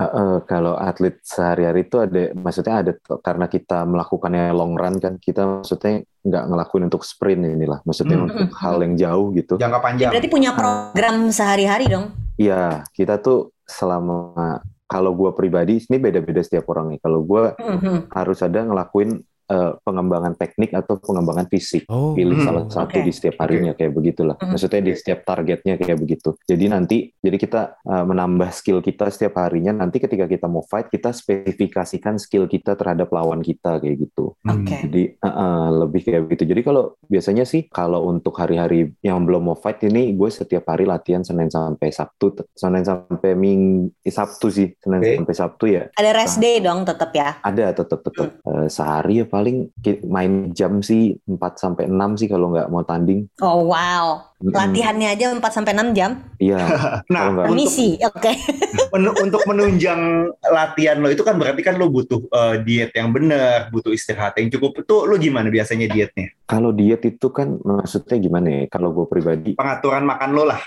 Uh, 0.00 0.04
uh, 0.04 0.34
kalau 0.48 0.80
atlet 0.80 1.20
sehari-hari 1.20 1.84
itu 1.84 2.00
ada, 2.00 2.32
maksudnya 2.32 2.74
ada 2.80 2.92
karena 3.20 3.46
kita 3.52 3.84
melakukannya 3.84 4.48
long 4.56 4.72
run 4.72 4.96
kan, 4.96 5.20
kita 5.20 5.44
maksudnya 5.60 6.00
nggak 6.24 6.44
ngelakuin 6.48 6.88
untuk 6.88 7.04
sprint 7.04 7.44
inilah, 7.44 7.84
maksudnya 7.84 8.16
Hmm. 8.16 8.26
untuk 8.32 8.48
hal 8.56 8.80
yang 8.80 8.94
jauh 8.96 9.28
gitu. 9.36 9.54
Jangka 9.60 9.80
panjang. 9.84 10.08
Berarti 10.08 10.30
punya 10.32 10.56
program 10.56 11.28
sehari-hari 11.28 11.92
dong? 11.92 12.16
Iya, 12.40 12.88
kita 12.96 13.20
tuh 13.20 13.52
selama 13.68 14.64
kalau 14.88 15.12
gue 15.14 15.30
pribadi, 15.36 15.84
ini 15.84 15.96
beda-beda 16.00 16.40
setiap 16.40 16.66
orang 16.72 16.96
nih. 16.96 17.00
Kalau 17.04 17.20
gue 17.22 17.54
Mhm. 17.60 18.10
harus 18.10 18.40
ada 18.40 18.64
ngelakuin 18.64 19.20
eh, 19.50 19.72
pengembangan 19.82 20.38
teknik 20.38 20.70
atau 20.72 20.96
pengembangan 21.02 21.50
fisik. 21.50 21.84
oh 21.90 22.14
Pilih 22.14 22.38
Hmm, 22.40 22.46
salah 22.46 22.64
satu 22.70 22.96
oke. 22.96 23.04
di 23.04 23.12
setiap 23.12 23.36
harinya 23.42 23.72
kayak 23.74 23.92
begitulah. 23.92 24.36
Hmm. 24.38 24.54
Maksudnya 24.54 24.80
di 24.80 24.92
setiap 24.94 25.26
targetnya 25.26 25.74
kayak 25.76 25.98
begitu. 25.98 26.38
Jadi 26.46 26.64
nanti, 26.70 26.98
jadi 27.18 27.36
kita 27.36 27.60
eh, 27.82 28.04
menambah 28.06 28.50
skill 28.54 28.78
kita 28.80 29.10
setiap 29.10 29.36
harinya. 29.42 29.74
Nanti 29.74 29.98
ketika 29.98 30.24
kita 30.24 30.46
mau 30.46 30.62
fight, 30.62 30.88
kita 30.88 31.10
spesifikasikan 31.10 32.16
skill 32.16 32.46
kita 32.46 32.78
terhadap 32.78 33.10
lawan 33.10 33.42
kita 33.42 33.82
kayak 33.82 34.06
gitu. 34.08 34.38
Hmm. 34.46 34.62
Oke. 34.62 34.76
Jadi 34.86 35.02
eh, 35.18 35.26
eh, 35.26 35.68
lebih 35.74 36.00
kayak 36.06 36.22
begitu. 36.30 36.42
Jadi 36.54 36.60
kalau 36.62 36.94
biasanya 37.10 37.44
sih 37.44 37.66
kalau 37.68 38.06
untuk 38.06 38.38
hari-hari 38.38 38.94
yang 39.02 39.26
belum 39.26 39.50
mau 39.50 39.58
fight 39.58 39.82
ini 39.84 40.14
gue 40.14 40.30
setiap 40.30 40.70
hari 40.70 40.86
latihan 40.86 41.26
Senin 41.26 41.50
sampai 41.50 41.90
Sabtu, 41.90 42.38
Senin 42.54 42.86
sampai 42.86 43.34
Ming 43.34 43.90
eh, 44.00 44.12
Sabtu 44.14 44.46
sih, 44.48 44.68
Senin 44.78 45.00
Oke. 45.02 45.14
sampai 45.18 45.34
Sabtu 45.36 45.64
ya. 45.66 45.82
Ada 45.96 46.10
rest 46.14 46.38
day 46.38 46.62
dong 46.62 46.86
tetap 46.86 47.10
ya. 47.10 47.36
Ada 47.42 47.74
tetap 47.74 48.00
tetap 48.06 48.28
Eh, 48.40 48.68
sehari 48.72 49.20
ya 49.20 49.26
paling 49.40 49.72
main 50.04 50.52
jam 50.52 50.84
sih 50.84 51.16
4 51.24 51.40
sampai 51.56 51.88
6 51.88 52.20
sih 52.20 52.28
kalau 52.28 52.52
nggak 52.52 52.68
mau 52.68 52.84
tanding. 52.84 53.24
Oh 53.40 53.72
wow. 53.72 54.20
Latihannya 54.36 55.16
aja 55.16 55.32
4 55.32 55.40
sampai 55.40 55.72
6 55.72 55.96
jam. 55.96 56.20
Iya. 56.36 56.60
Nah, 57.12 57.32
untuk, 57.32 57.56
Misi. 57.56 57.96
Oke. 58.04 58.36
men- 58.92 59.16
untuk 59.16 59.40
menunjang 59.48 60.28
latihan 60.44 61.00
lo 61.00 61.08
itu 61.08 61.24
kan 61.24 61.40
berarti 61.40 61.64
kan 61.64 61.80
lo 61.80 61.88
butuh 61.88 62.20
eh, 62.28 62.54
diet 62.60 62.92
yang 62.92 63.08
benar, 63.16 63.72
butuh 63.72 63.96
istirahat 63.96 64.36
yang 64.36 64.52
cukup. 64.52 64.84
Itu 64.84 65.08
lo 65.08 65.16
gimana 65.16 65.48
biasanya 65.48 65.88
dietnya? 65.88 66.36
Kalau 66.44 66.76
diet 66.76 67.00
itu 67.08 67.32
kan 67.32 67.56
maksudnya 67.64 68.20
gimana 68.20 68.48
ya? 68.52 68.62
Kalau 68.68 68.92
gue 68.92 69.08
pribadi, 69.08 69.56
Pengaturan 69.56 70.04
makan 70.04 70.30
lo 70.36 70.44
lah. 70.44 70.60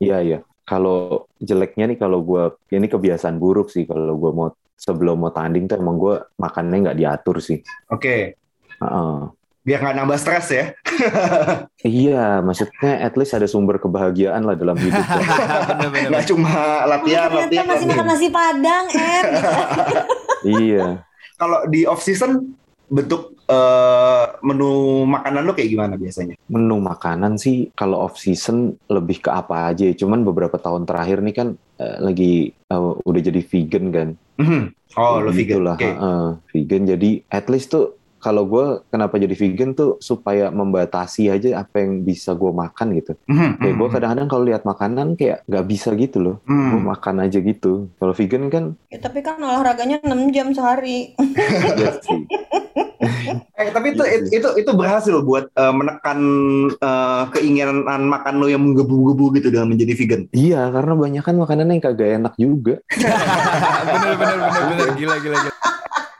iya 0.00 0.24
iya. 0.24 0.38
Kalau 0.66 1.28
jeleknya 1.38 1.86
nih 1.92 1.98
kalau 2.00 2.24
gue, 2.24 2.50
ini 2.74 2.88
kebiasaan 2.90 3.38
buruk 3.38 3.70
sih 3.70 3.86
kalau 3.86 4.18
gue 4.18 4.32
mau 4.34 4.48
sebelum 4.76 5.18
mau 5.18 5.32
tanding 5.32 5.64
tuh 5.64 5.76
emang 5.76 5.96
gue 5.96 6.14
makannya 6.36 6.76
nggak 6.86 6.98
diatur 6.98 7.40
sih. 7.40 7.60
Oke. 7.88 8.36
Heeh. 8.76 9.16
Biar 9.60 9.82
nggak 9.82 9.96
nambah 9.96 10.14
stres 10.16 10.46
ya. 10.48 10.64
Iya, 11.82 12.42
maksudnya 12.42 12.98
at 12.98 13.14
least 13.14 13.30
ada 13.30 13.46
sumber 13.46 13.78
kebahagiaan 13.78 14.42
lah 14.42 14.58
dalam 14.58 14.74
hidup. 14.74 14.98
bener-bener 14.98 16.08
Nggak 16.12 16.26
cuma 16.26 16.50
latihan, 16.84 17.30
Ternyata 17.30 17.46
latihan. 17.46 17.66
masih 17.68 17.86
makan 17.86 18.06
nasi 18.06 18.26
padang, 18.28 18.84
Em. 18.90 19.24
iya. 20.66 20.86
Kalau 21.36 21.58
di 21.68 21.86
off 21.86 22.02
season 22.02 22.58
bentuk 22.86 23.38
eh, 23.46 24.24
menu 24.42 24.70
makanan 25.04 25.46
lo 25.46 25.54
kayak 25.54 25.70
gimana 25.70 25.94
biasanya? 25.94 26.34
Menu 26.46 26.76
makanan 26.80 27.38
sih 27.38 27.70
kalau 27.72 28.02
off 28.02 28.18
season 28.18 28.74
lebih 28.86 29.22
ke 29.22 29.30
apa 29.30 29.70
aja. 29.70 29.86
ya. 29.86 29.94
Cuman 29.94 30.26
beberapa 30.26 30.58
tahun 30.58 30.86
terakhir 30.86 31.22
nih 31.22 31.34
kan 31.36 31.48
eh, 31.80 31.96
lagi 32.00 32.32
eh, 32.52 32.92
udah 33.04 33.20
jadi 33.20 33.40
vegan 33.40 33.84
kan. 33.92 34.08
Mhm. 34.40 34.62
Oh, 34.96 35.20
lo 35.20 35.30
vegan. 35.32 35.64
Oke. 35.76 35.84
heeh, 35.84 36.26
vegan. 36.52 36.82
Jadi 36.88 37.10
at 37.28 37.46
least 37.52 37.72
tuh 37.72 37.96
kalau 38.26 38.42
gue 38.42 38.82
kenapa 38.90 39.22
jadi 39.22 39.38
vegan 39.38 39.70
tuh 39.78 40.02
supaya 40.02 40.50
membatasi 40.50 41.30
aja 41.30 41.62
apa 41.62 41.78
yang 41.78 42.02
bisa 42.02 42.34
gue 42.34 42.50
makan 42.50 42.98
gitu. 42.98 43.14
Mhm, 43.30 43.62
Kayak 43.62 43.74
gue 43.78 43.86
mhm. 43.86 43.94
kadang-kadang 43.94 44.26
kalau 44.26 44.42
lihat 44.50 44.62
makanan 44.66 45.14
kayak 45.14 45.46
nggak 45.46 45.66
bisa 45.70 45.94
gitu 45.94 46.18
loh. 46.18 46.36
Gue 46.42 46.82
Hmm. 46.82 46.90
makan 46.90 47.22
aja 47.22 47.38
gitu. 47.38 47.86
Kalau 48.02 48.10
vegan 48.10 48.50
kan 48.50 48.64
Ya, 48.90 48.98
tapi 48.98 49.22
kan 49.22 49.38
olahraganya 49.38 50.02
6 50.02 50.34
jam 50.34 50.50
sehari. 50.50 51.14
ya 51.78 51.94
sih. 52.02 52.26
Eh, 53.56 53.70
tapi 53.70 53.92
itu, 53.92 54.02
Iya 54.02 54.40
itu 54.40 54.48
itu 54.56 54.70
berhasil 54.72 55.12
buat 55.22 55.52
eh, 55.52 55.72
menekan 55.72 56.18
eh, 56.74 57.22
keinginan 57.30 57.84
makan 57.86 58.34
lo 58.42 58.48
yang 58.50 58.64
menggebu-gebu 58.64 59.36
gitu 59.38 59.48
dengan 59.52 59.68
menjadi 59.70 59.92
vegan. 59.94 60.22
Iya, 60.32 60.72
karena 60.72 60.92
banyak 60.96 61.22
kan 61.22 61.36
makanan 61.38 61.70
yang 61.76 61.82
kagak 61.84 62.18
enak 62.18 62.34
juga. 62.40 62.80
bener 63.92 64.12
bener 64.16 64.36
bener 64.42 64.62
bener 64.74 64.88
gila 64.96 65.16
gila 65.22 65.36
gila 65.38 65.54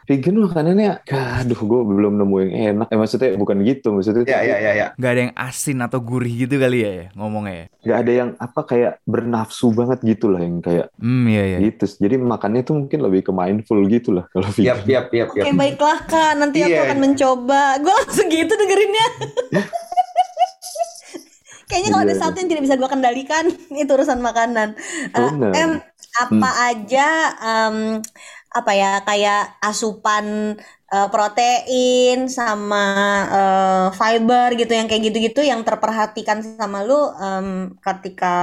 Vegan 0.07 0.39
makanannya, 0.39 1.03
aduh 1.05 1.59
gue 1.59 1.81
belum 1.83 2.15
nemu 2.17 2.37
yang 2.41 2.53
enak. 2.73 2.87
Eh 2.89 2.97
maksudnya 2.97 3.35
bukan 3.35 3.59
gitu, 3.61 3.91
maksudnya 3.91 4.23
Ya, 4.23 4.39
ya, 4.41 4.57
ya, 4.57 4.73
ya. 4.73 4.87
Gak 4.95 5.11
ada 5.11 5.21
yang 5.27 5.35
asin 5.35 5.79
atau 5.79 5.99
gurih 5.99 6.47
gitu 6.47 6.57
kali 6.57 6.79
ya, 6.79 6.91
ya 6.95 7.07
ngomongnya 7.13 7.55
ya. 7.57 7.67
nggak 7.83 7.99
ada 8.01 8.13
yang 8.13 8.31
apa 8.37 8.61
kayak 8.63 8.93
bernafsu 9.03 9.71
banget 9.71 9.99
gitu 10.03 10.27
lah 10.27 10.43
yang 10.43 10.59
kayak 10.59 10.91
Hmm 10.97 11.27
iya 11.27 11.43
iya. 11.45 11.59
gitu. 11.61 11.87
Jadi 11.89 12.15
makannya 12.17 12.63
tuh 12.63 12.75
mungkin 12.77 12.99
lebih 12.99 13.21
ke 13.23 13.33
mindful 13.33 13.79
gitu 13.85 14.11
lah 14.11 14.27
kalau 14.31 14.47
vegan. 14.49 14.79
Yap, 14.79 14.81
yap, 14.87 15.07
yap, 15.11 15.29
Oke, 15.29 15.43
yap. 15.43 15.55
baiklah 15.55 15.99
Kak. 16.05 16.33
Nanti 16.37 16.59
aku 16.61 16.71
Iya. 16.73 16.87
akan 16.87 16.99
mencoba. 17.01 17.63
Gue 17.79 17.95
langsung 17.97 18.29
gitu 18.29 18.53
dengerinnya. 18.53 19.07
Kayaknya 21.67 21.91
kalau 21.91 22.05
ada 22.05 22.15
Iya. 22.15 22.23
satu 22.23 22.37
yang 22.39 22.49
tidak 22.49 22.63
bisa 22.63 22.75
gue 22.75 22.87
kendalikan, 22.87 23.45
itu 23.75 23.91
urusan 23.91 24.23
makanan. 24.23 24.79
Benar. 25.11 25.51
em, 25.53 25.71
apa 26.17 26.51
aja 26.65 27.09
em, 27.37 27.77
apa 28.59 28.73
ya 28.83 28.91
kayak 29.09 29.41
asupan 29.69 30.27
eh, 30.95 31.09
protein 31.13 32.19
sama 32.39 32.85
eh, 33.39 33.87
fiber 33.99 34.49
gitu 34.61 34.73
yang 34.79 34.87
kayak 34.91 35.03
gitu-gitu 35.13 35.41
yang 35.51 35.61
terperhatikan 35.69 36.39
sama 36.61 36.79
lu 36.89 36.95
em, 37.25 37.49
ketika 37.87 38.35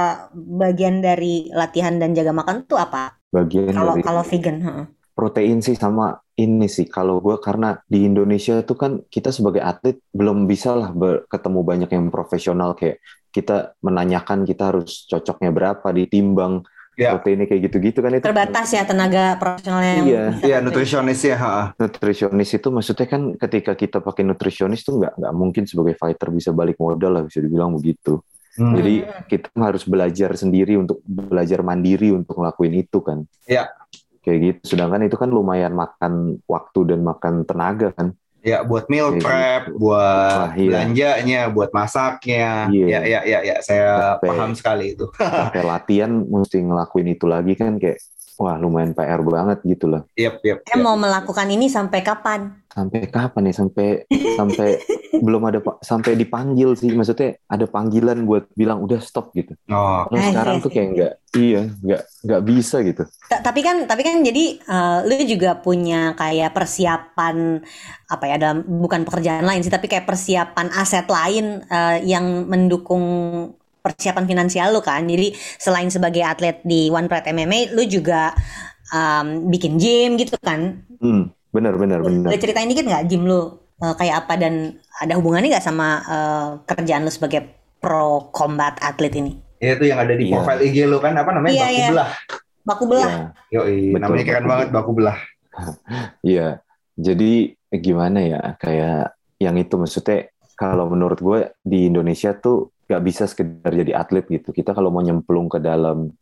bagian 0.60 0.96
dari 1.06 1.50
latihan 1.60 1.94
dan 2.00 2.10
jaga 2.18 2.32
makan 2.40 2.56
tuh 2.70 2.78
apa? 2.84 3.18
Bagian 3.34 3.76
Kalau 3.76 3.94
dari 3.94 4.02
kalau 4.06 4.22
vegan, 4.30 4.56
heeh. 4.66 4.86
protein 5.14 5.62
sih 5.62 5.78
sama 5.78 6.18
ini 6.34 6.66
sih 6.66 6.90
kalau 6.90 7.22
gue 7.22 7.38
karena 7.38 7.78
di 7.86 8.02
Indonesia 8.02 8.58
itu 8.58 8.74
kan 8.74 8.98
kita 9.06 9.30
sebagai 9.30 9.62
atlet 9.62 10.02
belum 10.10 10.50
bisa 10.50 10.74
lah 10.74 10.90
ketemu 11.30 11.60
banyak 11.62 11.90
yang 11.94 12.10
profesional 12.10 12.74
kayak 12.74 12.98
kita 13.30 13.78
menanyakan 13.82 14.42
kita 14.42 14.74
harus 14.74 15.06
cocoknya 15.06 15.50
berapa 15.54 15.86
ditimbang 15.94 16.66
Ya. 16.94 17.10
proteinnya 17.12 17.44
kayak 17.44 17.62
gitu-gitu 17.64 17.98
kan 17.98 18.10
itu 18.10 18.22
Terbatas 18.22 18.68
ya 18.70 18.82
tenaga 18.82 19.34
profesionalnya 19.34 19.92
yang 19.92 20.06
Iya. 20.06 20.24
Iya 20.40 20.56
bantuin. 20.56 20.62
nutrisionis 20.64 21.20
ya. 21.20 21.36
ha. 21.36 21.54
nutrisionis 21.74 22.50
itu 22.50 22.68
maksudnya 22.68 23.06
kan 23.06 23.22
ketika 23.36 23.72
kita 23.72 23.98
pakai 23.98 24.22
nutrisionis 24.22 24.80
tuh 24.80 24.98
nggak 24.98 25.18
nggak 25.18 25.32
mungkin 25.32 25.62
sebagai 25.64 25.94
fighter 25.94 26.30
bisa 26.30 26.50
balik 26.50 26.76
modal 26.76 27.10
lah 27.12 27.22
bisa 27.22 27.38
dibilang 27.38 27.72
begitu 27.72 28.22
Hmm. 28.54 28.70
jadi 28.72 28.94
kita 29.26 29.50
harus 29.56 29.82
belajar 29.82 30.30
sendiri 30.32 30.78
untuk 30.78 31.02
belajar 31.02 31.58
mandiri 31.60 32.14
untuk 32.14 32.38
ngelakuin 32.38 32.74
itu 32.78 33.02
kan 33.02 33.26
Iya. 33.44 33.66
kayak 34.22 34.38
gitu 34.40 34.60
sedangkan 34.72 35.02
itu 35.02 35.18
kan 35.18 35.26
lumayan 35.26 35.74
makan 35.74 36.38
waktu 36.46 36.80
dan 36.86 37.02
makan 37.02 37.42
tenaga 37.42 37.90
kan 37.90 38.14
Ya 38.44 38.60
buat 38.60 38.92
meal 38.92 39.16
prep, 39.24 39.72
gitu. 39.72 39.80
buat 39.80 40.52
Wah, 40.52 40.52
iya. 40.52 40.68
belanjanya, 40.68 41.40
buat 41.48 41.72
masaknya. 41.72 42.68
Iya. 42.68 42.86
Ya 42.86 43.00
ya 43.08 43.20
ya 43.24 43.38
ya 43.40 43.56
saya 43.64 44.20
Sampai- 44.20 44.28
paham 44.28 44.50
sekali 44.52 44.84
itu. 44.92 45.08
sampai 45.16 45.64
latihan 45.64 46.12
mesti 46.12 46.60
ngelakuin 46.60 47.08
itu 47.08 47.24
lagi 47.24 47.56
kan 47.56 47.80
kayak 47.80 47.96
wah 48.40 48.56
lumayan 48.58 48.92
PR 48.96 49.20
banget 49.22 49.58
gitu 49.64 49.86
lah 49.92 50.02
Yap 50.14 50.38
yap. 50.46 50.58
Eh, 50.66 50.78
yap. 50.78 50.84
mau 50.84 50.94
melakukan 50.94 51.48
ini 51.50 51.66
sampai 51.66 52.00
kapan? 52.06 52.40
sampai 52.74 53.06
kapan 53.06 53.42
ya 53.50 53.54
sampai 53.54 53.86
sampai 54.34 54.68
belum 55.24 55.42
ada 55.46 55.62
pa- 55.62 55.78
sampai 55.78 56.18
dipanggil 56.18 56.74
sih 56.74 56.90
maksudnya 56.90 57.38
ada 57.46 57.70
panggilan 57.70 58.26
buat 58.26 58.50
bilang 58.58 58.82
udah 58.82 58.98
stop 58.98 59.30
gitu 59.30 59.54
Oh, 59.70 60.10
Kalau 60.10 60.18
Ah, 60.18 60.26
sekarang 60.26 60.56
iya 60.58 60.64
tuh 60.64 60.70
kayak 60.74 60.88
nggak 60.94 61.12
iya 61.38 61.60
nggak 61.70 62.02
nggak 62.26 62.42
bisa 62.50 62.76
gitu 62.82 63.02
Ta- 63.30 63.40
Tapi 63.40 63.60
kan, 63.64 63.76
tapi 63.88 64.02
kan 64.04 64.20
jadi 64.20 64.44
eh, 64.60 64.98
lu 65.08 65.14
juga 65.24 65.56
punya 65.56 66.12
kayak 66.18 66.52
persiapan 66.52 67.62
apa 68.10 68.24
ya 68.28 68.36
dalam 68.36 68.58
bukan 68.68 69.00
pekerjaan 69.08 69.44
lain 69.48 69.64
sih, 69.64 69.72
tapi 69.72 69.86
kayak 69.88 70.04
persiapan 70.04 70.68
aset 70.76 71.06
lain 71.08 71.64
eh, 71.64 71.96
yang 72.04 72.44
mendukung 72.50 73.04
persiapan 73.84 74.24
finansial 74.24 74.72
lu 74.72 74.80
kan. 74.80 75.04
Jadi 75.04 75.36
selain 75.60 75.92
sebagai 75.92 76.24
atlet 76.24 76.64
di 76.64 76.88
One 76.88 77.04
Pride 77.04 77.28
MMA, 77.28 77.76
lu 77.76 77.84
juga 77.84 78.32
em, 78.88 79.44
bikin 79.46 79.76
gym 79.76 80.16
gitu 80.16 80.40
kan. 80.40 80.80
hmm, 80.96 81.28
benar 81.52 81.76
benar 81.76 82.00
benar 82.00 82.32
Boleh 82.32 82.40
ceritain 82.40 82.66
dikit 82.66 82.88
nggak 82.88 83.04
gym 83.06 83.28
lu 83.28 83.60
eh, 83.78 83.94
kayak 83.94 84.24
apa 84.24 84.34
dan 84.34 84.54
ada 84.96 85.12
hubungannya 85.14 85.52
nggak 85.52 85.62
sama 85.62 85.88
eh, 86.02 86.48
kerjaan 86.64 87.04
lu 87.04 87.12
sebagai 87.12 87.44
pro 87.76 88.32
combat 88.32 88.80
atlet 88.80 89.12
ini? 89.14 89.32
ya 89.60 89.76
itu 89.76 89.84
yang 89.88 89.96
ada 89.96 90.12
di 90.12 90.28
Iya. 90.28 90.34
profile 90.34 90.60
IG 90.60 90.76
lo 90.84 90.98
kan 90.98 91.14
apa 91.14 91.30
namanya 91.30 91.52
Iya, 91.54 91.64
baku 91.64 91.72
iya. 91.74 91.88
belah. 91.88 92.10
Baku 92.64 92.84
belah. 92.84 93.04
ya 93.04 93.60
Yoi, 93.60 93.76
Betul, 93.92 94.00
namanya 94.00 94.24
keren 94.24 94.42
baku 94.42 94.50
banget 94.50 94.68
baku 94.72 94.90
belah. 94.92 95.18
Iya, 96.26 96.48
jadi 96.94 97.32
gimana 97.70 98.18
ya 98.20 98.40
kayak 98.56 99.14
yang 99.38 99.56
itu 99.56 99.74
maksudnya 99.74 100.28
kalau 100.54 100.86
menurut 100.86 101.18
gue 101.18 101.40
di 101.60 101.88
Indonesia 101.88 102.34
tuh 102.34 102.73
gak 102.88 103.02
bisa 103.04 103.24
sekedar 103.26 103.72
jadi 103.72 103.92
atlet 103.96 104.24
gitu. 104.28 104.52
Kita 104.52 104.72
kalau 104.72 104.92
mau 104.92 105.00
nyemplung 105.00 105.48
ke 105.48 105.58
dalam 105.60 106.12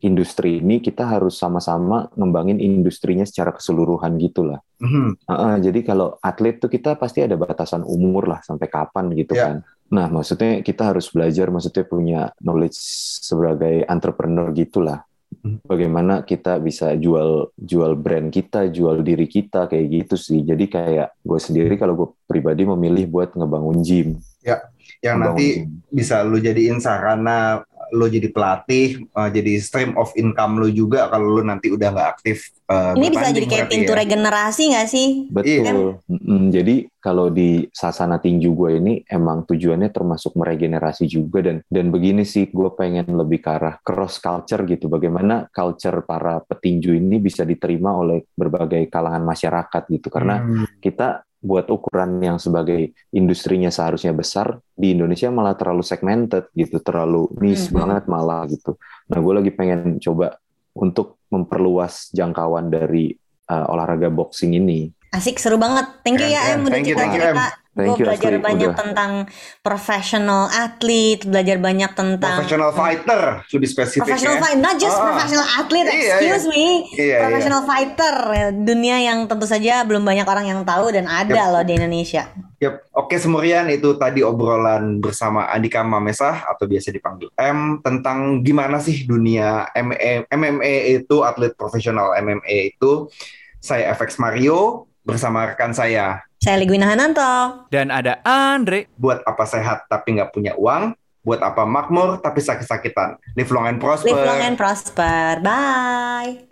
industri 0.00 0.64
ini 0.64 0.80
kita 0.80 1.04
harus 1.04 1.36
sama-sama 1.36 2.08
ngembangin 2.16 2.56
industrinya 2.56 3.24
secara 3.28 3.52
keseluruhan 3.52 4.16
gitulah. 4.16 4.64
Mhm. 4.80 5.28
Heeh, 5.28 5.54
jadi 5.68 5.80
kalau 5.84 6.16
atlet 6.24 6.56
tuh 6.56 6.72
kita 6.72 6.96
pasti 6.96 7.20
ada 7.20 7.36
batasan 7.36 7.84
umur 7.84 8.24
lah 8.24 8.40
sampai 8.40 8.66
kapan 8.72 9.12
gitu 9.12 9.36
Ya. 9.36 9.44
kan. 9.52 9.56
Nah, 9.90 10.06
maksudnya 10.08 10.62
kita 10.64 10.94
harus 10.94 11.10
belajar 11.12 11.50
maksudnya 11.52 11.84
punya 11.84 12.20
knowledge 12.40 12.78
sebagai 13.20 13.84
entrepreneur 13.90 14.48
gitulah. 14.56 15.04
Hmm. 15.42 15.62
Bagaimana 15.62 16.26
kita 16.26 16.58
bisa 16.58 16.94
jual 16.98 17.52
jual 17.54 17.92
brand 17.94 18.32
kita, 18.32 18.66
jual 18.72 19.02
diri 19.04 19.28
kita 19.30 19.68
kayak 19.68 19.86
gitu 19.90 20.14
sih. 20.18 20.42
Jadi 20.42 20.64
kayak 20.66 21.22
gue 21.22 21.38
sendiri 21.38 21.74
kalau 21.76 21.94
gue 21.94 22.08
pribadi 22.26 22.64
memilih 22.66 23.06
buat 23.10 23.34
ngebangun 23.36 23.78
gym. 23.84 24.08
Yang 24.40 25.16
Ngebangun 25.16 25.20
nanti 25.22 25.46
bisa 25.88 26.20
lu 26.24 26.36
jadiin 26.36 26.76
sarana 26.78 27.64
lo 27.90 28.06
jadi 28.06 28.30
pelatih, 28.30 29.02
eh, 29.02 29.30
jadi 29.34 29.58
stream 29.58 29.98
of 29.98 30.14
income 30.14 30.62
lo 30.62 30.70
juga 30.70 31.10
kalau 31.10 31.26
lo 31.26 31.42
nanti 31.42 31.74
udah 31.74 31.90
nggak 31.90 32.10
aktif. 32.14 32.54
eh, 32.70 32.94
Ini 32.94 33.08
bisa 33.10 33.34
jadi 33.34 33.46
kayak 33.50 33.66
pintu 33.66 33.90
ya. 33.90 33.98
regenerasi 33.98 34.62
nggak 34.70 34.86
sih? 34.86 35.08
Betul. 35.26 35.98
Mm-mm. 36.06 36.54
Jadi 36.54 36.86
kalau 37.02 37.26
di 37.34 37.66
sasana 37.74 38.22
tinju 38.22 38.54
gue 38.54 38.78
ini 38.78 39.02
emang 39.10 39.42
tujuannya 39.42 39.90
termasuk 39.90 40.38
meregenerasi 40.38 41.10
juga 41.10 41.42
dan 41.42 41.66
dan 41.66 41.90
begini 41.90 42.22
sih 42.22 42.46
gue 42.46 42.70
pengen 42.78 43.10
lebih 43.10 43.42
ke 43.42 43.50
arah 43.50 43.74
cross 43.82 44.22
culture 44.22 44.62
gitu. 44.70 44.86
Bagaimana 44.86 45.50
culture 45.50 46.06
para 46.06 46.38
petinju 46.46 46.94
ini 46.94 47.18
bisa 47.18 47.42
diterima 47.42 47.90
oleh 47.98 48.22
berbagai 48.38 48.86
kalangan 48.86 49.26
masyarakat 49.26 49.82
gitu. 49.90 50.06
Karena 50.14 50.38
Hmm. 50.38 50.62
kita 50.78 51.26
buat 51.40 51.66
ukuran 51.72 52.20
yang 52.20 52.36
sebagai 52.36 52.92
industrinya 53.16 53.72
seharusnya 53.72 54.12
besar 54.12 54.60
di 54.76 54.92
Indonesia 54.92 55.32
malah 55.32 55.56
terlalu 55.56 55.80
segmented 55.80 56.52
gitu, 56.52 56.76
terlalu 56.84 57.32
niche 57.40 57.72
Mhm. 57.72 57.76
banget 57.80 58.04
malah 58.06 58.44
gitu. 58.46 58.76
Nah, 59.08 59.18
gue 59.18 59.34
lagi 59.40 59.50
pengen 59.56 59.96
coba 59.98 60.36
untuk 60.76 61.16
memperluas 61.32 62.12
jangkauan 62.12 62.68
dari 62.68 63.16
uh, 63.50 63.72
olahraga 63.72 64.12
boxing 64.12 64.54
ini. 64.54 64.92
Asik 65.10 65.42
seru 65.42 65.58
banget. 65.58 65.90
Thank 66.06 66.22
you 66.22 66.30
ya 66.30 66.40
keren. 66.44 66.54
Em 66.54 66.60
udah 66.62 66.70
Thank 66.70 66.86
you, 66.86 66.96
cerita 66.96 67.59
thank 67.72 67.94
Gue 67.94 67.98
you, 67.98 68.06
belajar 68.06 68.32
Asli. 68.32 68.42
banyak 68.42 68.70
Udah. 68.70 68.78
tentang 68.78 69.12
professional 69.60 70.48
atlet, 70.48 71.22
belajar 71.22 71.56
banyak 71.56 71.90
tentang 71.92 72.34
Professional 72.36 72.70
fighter, 72.70 73.20
lebih 73.46 73.68
spesifik 73.68 74.02
professional 74.04 74.36
ya. 74.36 74.42
fight, 74.42 74.58
not 74.58 74.76
just 74.76 74.92
Ah. 74.92 75.04
professional 75.06 75.46
athlete. 75.48 75.86
Iya, 75.86 76.14
excuse 76.16 76.44
me, 76.46 76.66
Iya, 76.92 77.18
professional 77.22 77.62
fighter, 77.62 78.14
dunia 78.56 78.96
yang 79.00 79.18
tentu 79.24 79.46
saja 79.46 79.82
belum 79.82 80.02
banyak 80.02 80.24
orang 80.24 80.46
yang 80.46 80.60
tahu 80.62 80.90
dan 80.90 81.06
ada 81.06 81.30
Yep. 81.46 81.52
loh 81.52 81.62
di 81.62 81.72
Indonesia. 81.74 82.22
Yap, 82.56 82.74
oke 82.92 83.16
Semurian 83.16 83.64
itu 83.68 83.96
tadi 83.96 84.20
obrolan 84.20 85.00
bersama 85.00 85.48
Andika 85.48 85.80
Mamesah 85.80 86.44
atau 86.44 86.68
biasa 86.68 86.90
dipanggil 86.90 87.32
M 87.34 87.80
tentang 87.80 88.44
gimana 88.44 88.76
sih 88.76 89.02
dunia 89.02 89.64
MMA, 89.72 90.28
MMA 90.28 90.74
itu 90.98 91.24
atlet 91.24 91.56
profesional 91.56 92.12
MMA 92.14 92.68
itu. 92.68 93.08
Saya 93.56 93.92
FX 93.92 94.16
Mario 94.16 94.84
bersama 95.00 95.48
rekan 95.48 95.72
saya. 95.72 96.20
Saya 96.40 96.56
Ligwina 96.56 96.88
Hananto. 96.88 97.68
Dan 97.68 97.92
ada 97.92 98.16
Andre. 98.24 98.88
Buat 98.96 99.20
apa 99.28 99.44
sehat 99.44 99.84
tapi 99.92 100.16
nggak 100.16 100.32
punya 100.32 100.56
uang? 100.56 100.96
Buat 101.20 101.44
apa 101.44 101.68
makmur 101.68 102.16
tapi 102.24 102.40
sakit-sakitan? 102.40 103.20
Live 103.36 103.52
long 103.52 103.68
and 103.68 103.76
prosper. 103.76 104.08
Live 104.08 104.24
long 104.24 104.40
and 104.40 104.56
prosper. 104.56 105.36
Bye. 105.44 106.48